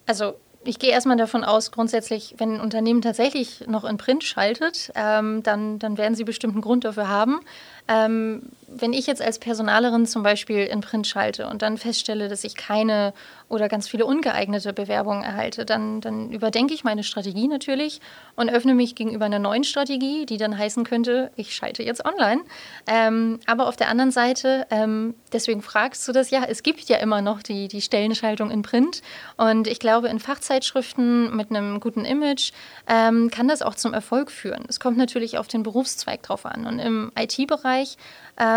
Also 0.05 0.35
ich 0.63 0.77
gehe 0.77 0.91
erstmal 0.91 1.17
davon 1.17 1.43
aus, 1.43 1.71
grundsätzlich, 1.71 2.35
wenn 2.37 2.55
ein 2.55 2.61
Unternehmen 2.61 3.01
tatsächlich 3.01 3.65
noch 3.67 3.85
in 3.85 3.97
Print 3.97 4.23
schaltet, 4.23 4.91
ähm, 4.95 5.41
dann, 5.43 5.79
dann 5.79 5.97
werden 5.97 6.15
sie 6.15 6.25
bestimmt 6.25 6.53
einen 6.53 6.61
Grund 6.61 6.83
dafür 6.83 7.07
haben. 7.07 7.39
Ähm, 7.87 8.43
wenn 8.71 8.93
ich 8.93 9.07
jetzt 9.07 9.21
als 9.21 9.39
Personalerin 9.39 10.05
zum 10.05 10.23
Beispiel 10.23 10.65
in 10.65 10.81
Print 10.81 11.07
schalte 11.07 11.47
und 11.47 11.61
dann 11.61 11.77
feststelle, 11.77 12.27
dass 12.27 12.43
ich 12.43 12.55
keine 12.55 13.13
oder 13.47 13.67
ganz 13.67 13.87
viele 13.87 14.05
ungeeignete 14.05 14.73
Bewerbungen 14.73 15.23
erhalte, 15.23 15.65
dann, 15.65 16.01
dann 16.01 16.31
überdenke 16.31 16.73
ich 16.73 16.83
meine 16.83 17.03
Strategie 17.03 17.47
natürlich 17.47 17.99
und 18.35 18.49
öffne 18.49 18.75
mich 18.75 18.95
gegenüber 18.95 19.25
einer 19.25 19.39
neuen 19.39 19.63
Strategie, 19.63 20.25
die 20.25 20.37
dann 20.37 20.57
heißen 20.57 20.83
könnte, 20.83 21.31
ich 21.35 21.55
schalte 21.55 21.83
jetzt 21.83 22.05
online. 22.05 22.41
Ähm, 22.87 23.39
aber 23.47 23.67
auf 23.67 23.75
der 23.75 23.89
anderen 23.89 24.11
Seite, 24.11 24.67
ähm, 24.69 25.15
deswegen 25.33 25.61
fragst 25.61 26.07
du 26.07 26.11
das, 26.11 26.29
ja, 26.29 26.43
es 26.47 26.63
gibt 26.63 26.81
ja 26.89 26.97
immer 26.97 27.21
noch 27.21 27.41
die, 27.41 27.67
die 27.67 27.81
Stellenschaltung 27.81 28.51
in 28.51 28.61
Print 28.61 29.01
und 29.37 29.67
ich 29.67 29.79
glaube, 29.79 30.07
in 30.09 30.19
Fachzeitschriften 30.19 31.35
mit 31.35 31.49
einem 31.49 31.79
guten 31.79 32.05
Image 32.05 32.51
ähm, 32.87 33.31
kann 33.31 33.47
das 33.47 33.61
auch 33.61 33.75
zum 33.75 33.93
Erfolg 33.93 34.31
führen. 34.31 34.65
Es 34.67 34.79
kommt 34.79 34.97
natürlich 34.97 35.37
auf 35.37 35.47
den 35.47 35.63
Berufszweig 35.63 36.21
drauf 36.21 36.45
an 36.45 36.67
und 36.67 36.79
im 36.79 37.11
IT-Bereich 37.17 37.97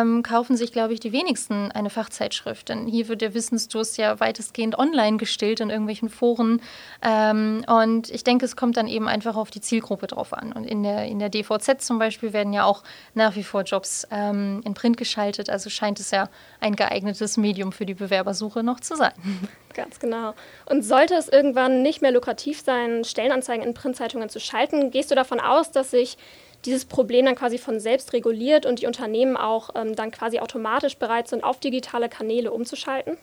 ähm, 0.02 0.22
kaufen 0.22 0.56
sich, 0.56 0.72
glaube 0.72 0.92
ich, 0.92 1.00
die 1.00 1.12
wenigsten 1.12 1.70
eine 1.72 1.90
Fachzeitschrift. 1.90 2.68
Denn 2.68 2.86
hier 2.86 3.08
wird 3.08 3.20
der 3.20 3.34
Wissensdurst 3.34 3.96
ja 3.98 4.20
weitestgehend 4.20 4.78
online 4.78 5.16
gestillt 5.16 5.60
in 5.60 5.70
irgendwelchen 5.70 6.08
Foren. 6.08 6.60
Ähm, 7.02 7.64
und 7.66 8.10
ich 8.10 8.24
denke, 8.24 8.44
es 8.44 8.56
kommt 8.56 8.76
dann 8.76 8.88
eben 8.88 9.08
einfach 9.08 9.36
auf 9.36 9.50
die 9.50 9.60
Zielgruppe 9.60 10.06
drauf 10.06 10.32
an. 10.32 10.52
Und 10.52 10.64
in 10.64 10.82
der, 10.82 11.06
in 11.06 11.18
der 11.18 11.28
DVZ 11.28 11.82
zum 11.82 11.98
Beispiel 11.98 12.32
werden 12.32 12.52
ja 12.52 12.64
auch 12.64 12.82
nach 13.14 13.36
wie 13.36 13.44
vor 13.44 13.62
Jobs 13.62 14.06
ähm, 14.10 14.60
in 14.64 14.74
Print 14.74 14.96
geschaltet. 14.96 15.50
Also 15.50 15.70
scheint 15.70 16.00
es 16.00 16.10
ja 16.10 16.28
ein 16.60 16.76
geeignetes 16.76 17.36
Medium 17.36 17.72
für 17.72 17.86
die 17.86 17.94
Bewerbersuche 17.94 18.62
noch 18.62 18.80
zu 18.80 18.96
sein. 18.96 19.12
Ganz 19.74 19.98
genau. 19.98 20.34
Und 20.66 20.82
sollte 20.82 21.14
es 21.14 21.28
irgendwann 21.28 21.82
nicht 21.82 22.02
mehr 22.02 22.12
lukrativ 22.12 22.60
sein, 22.60 23.04
Stellenanzeigen 23.04 23.66
in 23.66 23.72
Printzeitungen 23.72 24.28
zu 24.28 24.38
schalten, 24.38 24.90
gehst 24.90 25.10
du 25.10 25.14
davon 25.14 25.40
aus, 25.40 25.70
dass 25.70 25.90
sich 25.90 26.18
dieses 26.64 26.84
Problem 26.84 27.26
dann 27.26 27.34
quasi 27.34 27.58
von 27.58 27.80
selbst 27.80 28.12
reguliert 28.12 28.66
und 28.66 28.80
die 28.80 28.86
Unternehmen 28.86 29.36
auch 29.36 29.70
ähm, 29.74 29.96
dann 29.96 30.10
quasi 30.10 30.38
automatisch 30.38 30.96
bereit 30.96 31.28
sind, 31.28 31.44
auf 31.44 31.58
digitale 31.58 32.08
Kanäle 32.08 32.52
umzuschalten? 32.52 33.16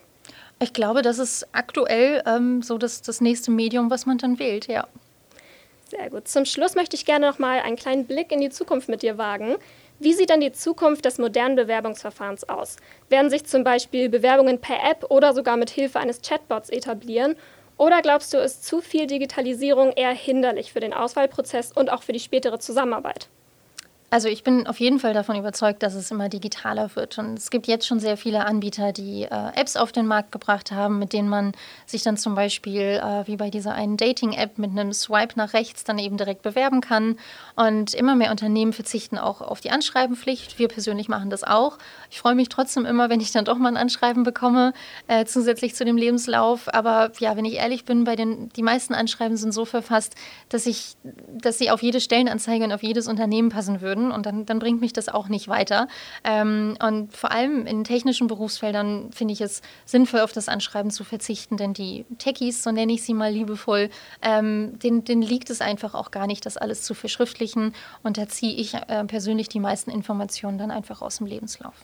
Ich 0.58 0.72
glaube, 0.72 1.02
das 1.02 1.18
ist 1.18 1.48
aktuell 1.52 2.22
ähm, 2.26 2.62
so 2.62 2.76
das, 2.76 3.00
das 3.02 3.20
nächste 3.20 3.50
Medium, 3.50 3.90
was 3.90 4.04
man 4.04 4.18
dann 4.18 4.38
wählt, 4.38 4.66
ja. 4.66 4.86
Sehr 5.88 6.10
gut. 6.10 6.28
Zum 6.28 6.44
Schluss 6.44 6.76
möchte 6.76 6.94
ich 6.94 7.04
gerne 7.04 7.26
noch 7.26 7.38
mal 7.38 7.60
einen 7.60 7.76
kleinen 7.76 8.06
Blick 8.06 8.30
in 8.30 8.40
die 8.40 8.50
Zukunft 8.50 8.88
mit 8.88 9.02
dir 9.02 9.18
wagen. 9.18 9.56
Wie 9.98 10.12
sieht 10.12 10.30
dann 10.30 10.40
die 10.40 10.52
Zukunft 10.52 11.04
des 11.04 11.18
modernen 11.18 11.56
Bewerbungsverfahrens 11.56 12.48
aus? 12.48 12.76
Werden 13.08 13.28
sich 13.28 13.44
zum 13.44 13.64
Beispiel 13.64 14.08
Bewerbungen 14.08 14.60
per 14.60 14.76
App 14.88 15.10
oder 15.10 15.34
sogar 15.34 15.56
mit 15.56 15.68
Hilfe 15.68 15.98
eines 15.98 16.22
Chatbots 16.22 16.70
etablieren? 16.70 17.36
Oder 17.80 18.02
glaubst 18.02 18.34
du, 18.34 18.36
ist 18.36 18.66
zu 18.66 18.82
viel 18.82 19.06
Digitalisierung 19.06 19.92
eher 19.92 20.12
hinderlich 20.12 20.70
für 20.70 20.80
den 20.80 20.92
Auswahlprozess 20.92 21.72
und 21.72 21.90
auch 21.90 22.02
für 22.02 22.12
die 22.12 22.20
spätere 22.20 22.58
Zusammenarbeit? 22.58 23.30
Also 24.12 24.26
ich 24.26 24.42
bin 24.42 24.66
auf 24.66 24.80
jeden 24.80 24.98
Fall 24.98 25.14
davon 25.14 25.36
überzeugt, 25.36 25.84
dass 25.84 25.94
es 25.94 26.10
immer 26.10 26.28
digitaler 26.28 26.96
wird. 26.96 27.16
Und 27.18 27.38
es 27.38 27.48
gibt 27.48 27.68
jetzt 27.68 27.86
schon 27.86 28.00
sehr 28.00 28.16
viele 28.16 28.44
Anbieter, 28.44 28.90
die 28.92 29.22
äh, 29.22 29.28
Apps 29.54 29.76
auf 29.76 29.92
den 29.92 30.04
Markt 30.06 30.32
gebracht 30.32 30.72
haben, 30.72 30.98
mit 30.98 31.12
denen 31.12 31.28
man 31.28 31.52
sich 31.86 32.02
dann 32.02 32.16
zum 32.16 32.34
Beispiel 32.34 33.00
äh, 33.00 33.28
wie 33.28 33.36
bei 33.36 33.50
dieser 33.50 33.72
einen 33.72 33.96
Dating-App 33.96 34.58
mit 34.58 34.72
einem 34.72 34.92
Swipe 34.92 35.34
nach 35.36 35.52
rechts 35.52 35.84
dann 35.84 36.00
eben 36.00 36.16
direkt 36.16 36.42
bewerben 36.42 36.80
kann. 36.80 37.18
Und 37.54 37.94
immer 37.94 38.16
mehr 38.16 38.32
Unternehmen 38.32 38.72
verzichten 38.72 39.16
auch 39.16 39.40
auf 39.42 39.60
die 39.60 39.70
Anschreibenpflicht. 39.70 40.58
Wir 40.58 40.66
persönlich 40.66 41.08
machen 41.08 41.30
das 41.30 41.44
auch. 41.44 41.78
Ich 42.10 42.18
freue 42.18 42.34
mich 42.34 42.48
trotzdem 42.48 42.86
immer, 42.86 43.10
wenn 43.10 43.20
ich 43.20 43.30
dann 43.30 43.44
doch 43.44 43.58
mal 43.58 43.68
ein 43.68 43.76
Anschreiben 43.76 44.24
bekomme, 44.24 44.72
äh, 45.06 45.24
zusätzlich 45.24 45.76
zu 45.76 45.84
dem 45.84 45.96
Lebenslauf. 45.96 46.66
Aber 46.74 47.12
ja, 47.20 47.36
wenn 47.36 47.44
ich 47.44 47.54
ehrlich 47.54 47.84
bin, 47.84 48.02
bei 48.02 48.16
den, 48.16 48.48
die 48.56 48.64
meisten 48.64 48.92
Anschreiben 48.92 49.36
sind 49.36 49.52
so 49.52 49.64
verfasst, 49.64 50.16
dass, 50.48 50.66
ich, 50.66 50.96
dass 51.04 51.58
sie 51.58 51.70
auf 51.70 51.80
jede 51.80 52.00
Stellenanzeige 52.00 52.64
und 52.64 52.72
auf 52.72 52.82
jedes 52.82 53.06
Unternehmen 53.06 53.50
passen 53.50 53.80
würden 53.80 53.99
würden 54.00 54.12
und 54.12 54.26
dann, 54.26 54.46
dann 54.46 54.58
bringt 54.58 54.80
mich 54.80 54.92
das 54.92 55.08
auch 55.08 55.28
nicht 55.28 55.48
weiter. 55.48 55.88
Ähm, 56.24 56.76
und 56.82 57.16
vor 57.16 57.30
allem 57.30 57.66
in 57.66 57.84
technischen 57.84 58.26
Berufsfeldern 58.26 59.12
finde 59.12 59.32
ich 59.32 59.40
es 59.40 59.62
sinnvoll, 59.84 60.20
auf 60.20 60.32
das 60.32 60.48
Anschreiben 60.48 60.90
zu 60.90 61.04
verzichten, 61.04 61.56
denn 61.56 61.74
die 61.74 62.04
Techies, 62.18 62.62
so 62.62 62.70
nenne 62.70 62.92
ich 62.92 63.02
sie 63.02 63.14
mal 63.14 63.32
liebevoll, 63.32 63.90
ähm, 64.22 64.78
denen, 64.78 65.04
denen 65.04 65.22
liegt 65.22 65.50
es 65.50 65.60
einfach 65.60 65.94
auch 65.94 66.10
gar 66.10 66.26
nicht, 66.26 66.46
das 66.46 66.56
alles 66.56 66.82
zu 66.82 66.94
verschriftlichen 66.94 67.74
und 68.02 68.18
da 68.18 68.28
ziehe 68.28 68.54
ich 68.54 68.74
äh, 68.74 69.04
persönlich 69.04 69.48
die 69.48 69.60
meisten 69.60 69.90
Informationen 69.90 70.58
dann 70.58 70.70
einfach 70.70 71.02
aus 71.02 71.18
dem 71.18 71.26
Lebenslauf. 71.26 71.74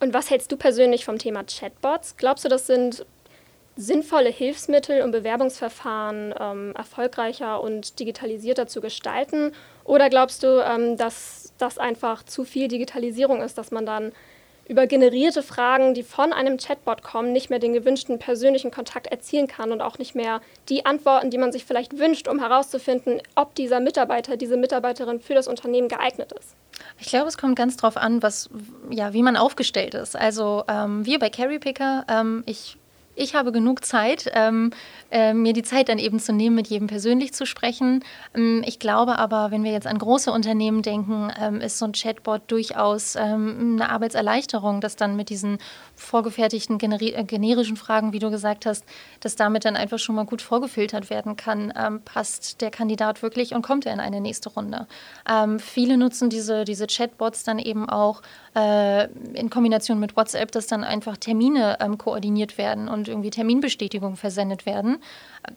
Und 0.00 0.14
was 0.14 0.30
hältst 0.30 0.50
du 0.50 0.56
persönlich 0.56 1.04
vom 1.04 1.18
Thema 1.18 1.44
Chatbots? 1.44 2.16
Glaubst 2.16 2.44
du, 2.46 2.48
das 2.48 2.66
sind 2.66 3.04
sinnvolle 3.76 4.30
Hilfsmittel, 4.30 5.02
um 5.02 5.10
Bewerbungsverfahren 5.10 6.34
ähm, 6.38 6.72
erfolgreicher 6.76 7.62
und 7.62 7.98
digitalisierter 7.98 8.66
zu 8.66 8.80
gestalten? 8.80 9.52
Oder 9.90 10.08
glaubst 10.08 10.44
du, 10.44 10.64
ähm, 10.64 10.96
dass 10.96 11.52
das 11.58 11.76
einfach 11.76 12.22
zu 12.22 12.44
viel 12.44 12.68
Digitalisierung 12.68 13.42
ist, 13.42 13.58
dass 13.58 13.72
man 13.72 13.84
dann 13.84 14.12
über 14.68 14.86
generierte 14.86 15.42
Fragen, 15.42 15.94
die 15.94 16.04
von 16.04 16.32
einem 16.32 16.58
Chatbot 16.58 17.02
kommen, 17.02 17.32
nicht 17.32 17.50
mehr 17.50 17.58
den 17.58 17.72
gewünschten 17.72 18.20
persönlichen 18.20 18.70
Kontakt 18.70 19.08
erzielen 19.08 19.48
kann 19.48 19.72
und 19.72 19.80
auch 19.80 19.98
nicht 19.98 20.14
mehr 20.14 20.42
die 20.68 20.86
Antworten, 20.86 21.30
die 21.30 21.38
man 21.38 21.50
sich 21.50 21.64
vielleicht 21.64 21.98
wünscht, 21.98 22.28
um 22.28 22.38
herauszufinden, 22.38 23.20
ob 23.34 23.56
dieser 23.56 23.80
Mitarbeiter, 23.80 24.36
diese 24.36 24.56
Mitarbeiterin 24.56 25.18
für 25.18 25.34
das 25.34 25.48
Unternehmen 25.48 25.88
geeignet 25.88 26.30
ist? 26.38 26.54
Ich 27.00 27.08
glaube, 27.08 27.26
es 27.26 27.36
kommt 27.36 27.56
ganz 27.56 27.76
drauf 27.76 27.96
an, 27.96 28.22
was, 28.22 28.48
ja, 28.90 29.12
wie 29.12 29.24
man 29.24 29.36
aufgestellt 29.36 29.94
ist. 29.94 30.14
Also 30.14 30.62
ähm, 30.68 31.04
wir 31.04 31.18
bei 31.18 31.30
Carry 31.30 31.58
Picker, 31.58 32.04
ähm, 32.08 32.44
ich 32.46 32.76
ich 33.20 33.34
habe 33.34 33.52
genug 33.52 33.84
Zeit, 33.84 34.30
ähm, 34.34 34.70
äh, 35.10 35.34
mir 35.34 35.52
die 35.52 35.62
Zeit 35.62 35.90
dann 35.90 35.98
eben 35.98 36.18
zu 36.18 36.32
nehmen, 36.32 36.56
mit 36.56 36.68
jedem 36.68 36.86
persönlich 36.86 37.34
zu 37.34 37.44
sprechen. 37.44 38.02
Ähm, 38.34 38.62
ich 38.66 38.78
glaube 38.78 39.18
aber, 39.18 39.50
wenn 39.50 39.62
wir 39.62 39.72
jetzt 39.72 39.86
an 39.86 39.98
große 39.98 40.32
Unternehmen 40.32 40.80
denken, 40.80 41.30
ähm, 41.38 41.60
ist 41.60 41.78
so 41.78 41.84
ein 41.84 41.92
Chatbot 41.92 42.42
durchaus 42.46 43.16
ähm, 43.16 43.74
eine 43.74 43.90
Arbeitserleichterung, 43.90 44.80
dass 44.80 44.96
dann 44.96 45.16
mit 45.16 45.28
diesen 45.28 45.58
vorgefertigten 45.94 46.80
äh, 46.80 47.24
generischen 47.24 47.76
Fragen, 47.76 48.14
wie 48.14 48.20
du 48.20 48.30
gesagt 48.30 48.64
hast, 48.64 48.84
dass 49.20 49.36
damit 49.36 49.66
dann 49.66 49.76
einfach 49.76 49.98
schon 49.98 50.14
mal 50.14 50.24
gut 50.24 50.40
vorgefiltert 50.40 51.10
werden 51.10 51.36
kann, 51.36 51.74
ähm, 51.76 52.00
passt 52.02 52.62
der 52.62 52.70
Kandidat 52.70 53.22
wirklich 53.22 53.54
und 53.54 53.60
kommt 53.60 53.84
er 53.84 53.92
in 53.92 54.00
eine 54.00 54.22
nächste 54.22 54.48
Runde. 54.48 54.86
Ähm, 55.28 55.58
viele 55.58 55.98
nutzen 55.98 56.30
diese, 56.30 56.64
diese 56.64 56.86
Chatbots 56.86 57.44
dann 57.44 57.58
eben 57.58 57.86
auch 57.86 58.22
äh, 58.56 59.08
in 59.34 59.50
Kombination 59.50 60.00
mit 60.00 60.16
WhatsApp, 60.16 60.52
dass 60.52 60.66
dann 60.66 60.84
einfach 60.84 61.18
Termine 61.18 61.76
koordiniert 61.98 62.56
werden 62.56 62.88
und 62.88 63.09
irgendwie 63.10 63.30
Terminbestätigungen 63.30 64.16
versendet 64.16 64.66
werden. 64.66 64.98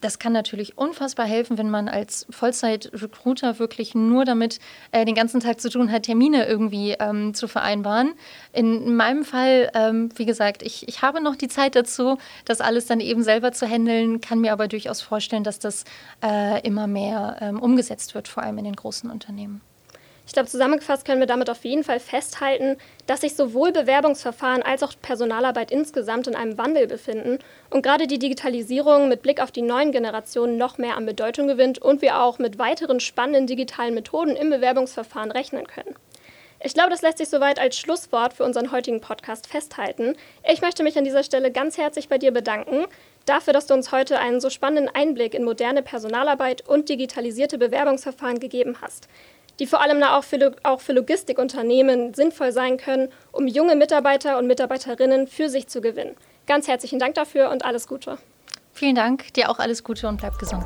Das 0.02 0.20
kann 0.20 0.34
natürlich 0.34 0.78
unfassbar 0.78 1.26
helfen, 1.26 1.58
wenn 1.58 1.70
man 1.70 1.88
als 1.88 2.26
Vollzeit-Recruiter 2.30 3.60
wirklich 3.60 3.96
nur 3.96 4.26
damit 4.26 4.60
äh, 4.92 5.06
den 5.06 5.16
ganzen 5.16 5.40
Tag 5.40 5.62
zu 5.62 5.70
tun 5.70 5.92
hat, 5.92 6.04
Termine 6.04 6.46
irgendwie 6.46 6.96
ähm, 7.00 7.34
zu 7.34 7.48
vereinbaren. 7.48 8.14
In 8.52 8.96
meinem 8.96 9.24
Fall, 9.24 9.72
ähm, 9.74 10.10
wie 10.16 10.26
gesagt, 10.26 10.64
ich, 10.64 10.88
ich 10.88 11.02
habe 11.02 11.22
noch 11.22 11.36
die 11.36 11.48
Zeit 11.48 11.76
dazu, 11.76 12.18
das 12.46 12.62
alles 12.62 12.86
dann 12.86 13.00
eben 13.00 13.24
selber 13.24 13.52
zu 13.52 13.68
handeln, 13.68 14.22
kann 14.22 14.40
mir 14.40 14.52
aber 14.52 14.68
durchaus 14.68 15.02
vorstellen, 15.02 15.44
dass 15.44 15.60
das 15.60 15.86
äh, 16.24 16.62
immer 16.68 16.88
mehr 16.88 17.38
ähm, 17.42 17.60
umgesetzt 17.60 18.16
wird, 18.16 18.28
vor 18.28 18.44
allem 18.44 18.58
in 18.58 18.66
den 18.66 18.76
großen 18.76 19.10
Unternehmen. 19.10 19.62
Ich 20.26 20.32
glaube, 20.32 20.48
zusammengefasst 20.48 21.06
können 21.06 21.20
wir 21.20 21.28
damit 21.28 21.50
auf 21.50 21.66
jeden 21.66 21.84
Fall 21.84 22.00
festhalten, 22.00 22.78
dass 23.08 23.22
sich 23.22 23.36
sowohl 23.36 23.74
Bewerbungsverfahren 23.74 24.64
als 24.64 24.82
auch 24.82 24.94
Personalarbeit 25.02 25.70
insgesamt 25.70 26.28
in 26.28 26.36
einem 26.36 26.58
Wandel 26.58 26.88
befinden 26.88 27.40
und 27.70 27.82
gerade 27.82 28.08
die 28.08 28.20
Digitalisierung 28.20 29.10
mit 29.10 29.22
Blick 29.22 29.42
auf 29.42 29.52
die 29.52 29.62
neuen 29.62 29.92
Generationen 29.92 30.58
noch 30.58 30.78
mehr 30.78 30.96
an 30.96 31.06
Bedeutung 31.06 31.48
gewinnt 31.48 31.80
und 31.80 32.02
wir 32.02 32.22
auch 32.22 32.40
mit 32.40 32.58
weiteren 32.58 33.02
spannenden 33.02 33.48
digitalen 33.48 33.94
Methoden 33.94 34.38
im 34.38 34.50
Bewerbungsverfahren 34.50 35.32
rechnen 35.32 35.68
können. 35.68 35.96
Ich 36.66 36.74
glaube, 36.74 36.92
das 36.92 37.02
lässt 37.02 37.18
sich 37.18 37.28
soweit 37.28 37.60
als 37.60 37.78
Schlusswort 37.78 38.32
für 38.32 38.46
unseren 38.46 38.72
heutigen 38.72 39.02
Podcast 39.02 39.48
festhalten. 39.48 40.16
Ich 40.50 40.62
möchte 40.62 40.84
mich 40.84 40.98
an 40.98 41.04
dieser 41.04 41.24
Stelle 41.24 41.52
ganz 41.52 41.78
herzlich 41.78 42.08
bei 42.08 42.18
dir 42.18 42.32
bedanken 42.32 42.86
dafür, 43.26 43.52
dass 43.52 43.68
du 43.68 43.74
uns 43.74 43.92
heute 43.92 44.20
einen 44.20 44.40
so 44.40 44.50
spannenden 44.50 44.94
Einblick 44.96 45.34
in 45.34 45.44
moderne 45.44 45.84
Personalarbeit 45.84 46.66
und 46.66 46.88
digitalisierte 46.88 47.58
Bewerbungsverfahren 47.58 48.40
gegeben 48.40 48.78
hast 48.82 49.10
die 49.60 49.68
vor 49.68 49.82
allem 49.82 50.02
auch 50.04 50.24
für, 50.24 50.56
auch 50.64 50.82
für 50.82 50.94
Logistikunternehmen 50.94 52.14
sinnvoll 52.14 52.52
sein 52.52 52.78
können, 52.78 53.10
um 53.32 53.48
junge 53.48 53.76
Mitarbeiter 53.76 54.38
und 54.38 54.48
Mitarbeiterinnen 54.48 55.28
für 55.28 55.50
sich 55.50 55.68
zu 55.68 55.82
gewinnen. 55.82 56.16
Ganz 56.48 56.68
herzlichen 56.68 57.00
Dank 57.00 57.16
dafür 57.16 57.50
und 57.50 57.64
alles 57.66 57.88
Gute. 57.88 58.18
Vielen 58.74 58.96
Dank, 58.96 59.34
dir 59.34 59.50
auch 59.50 59.60
alles 59.60 59.84
Gute 59.84 60.08
und 60.08 60.18
bleib 60.18 60.38
gesund. 60.40 60.66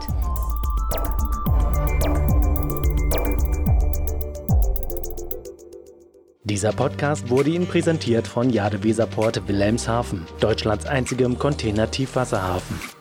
Dieser 6.43 6.71
Podcast 6.71 7.29
wurde 7.29 7.49
Ihnen 7.49 7.67
präsentiert 7.67 8.25
von 8.25 8.49
Jade 8.49 8.81
Weserport 8.81 9.49
Wilhelmshaven, 9.49 10.25
Deutschlands 10.39 10.85
einzigem 10.85 11.37
Container-Tiefwasserhafen. 11.37 12.96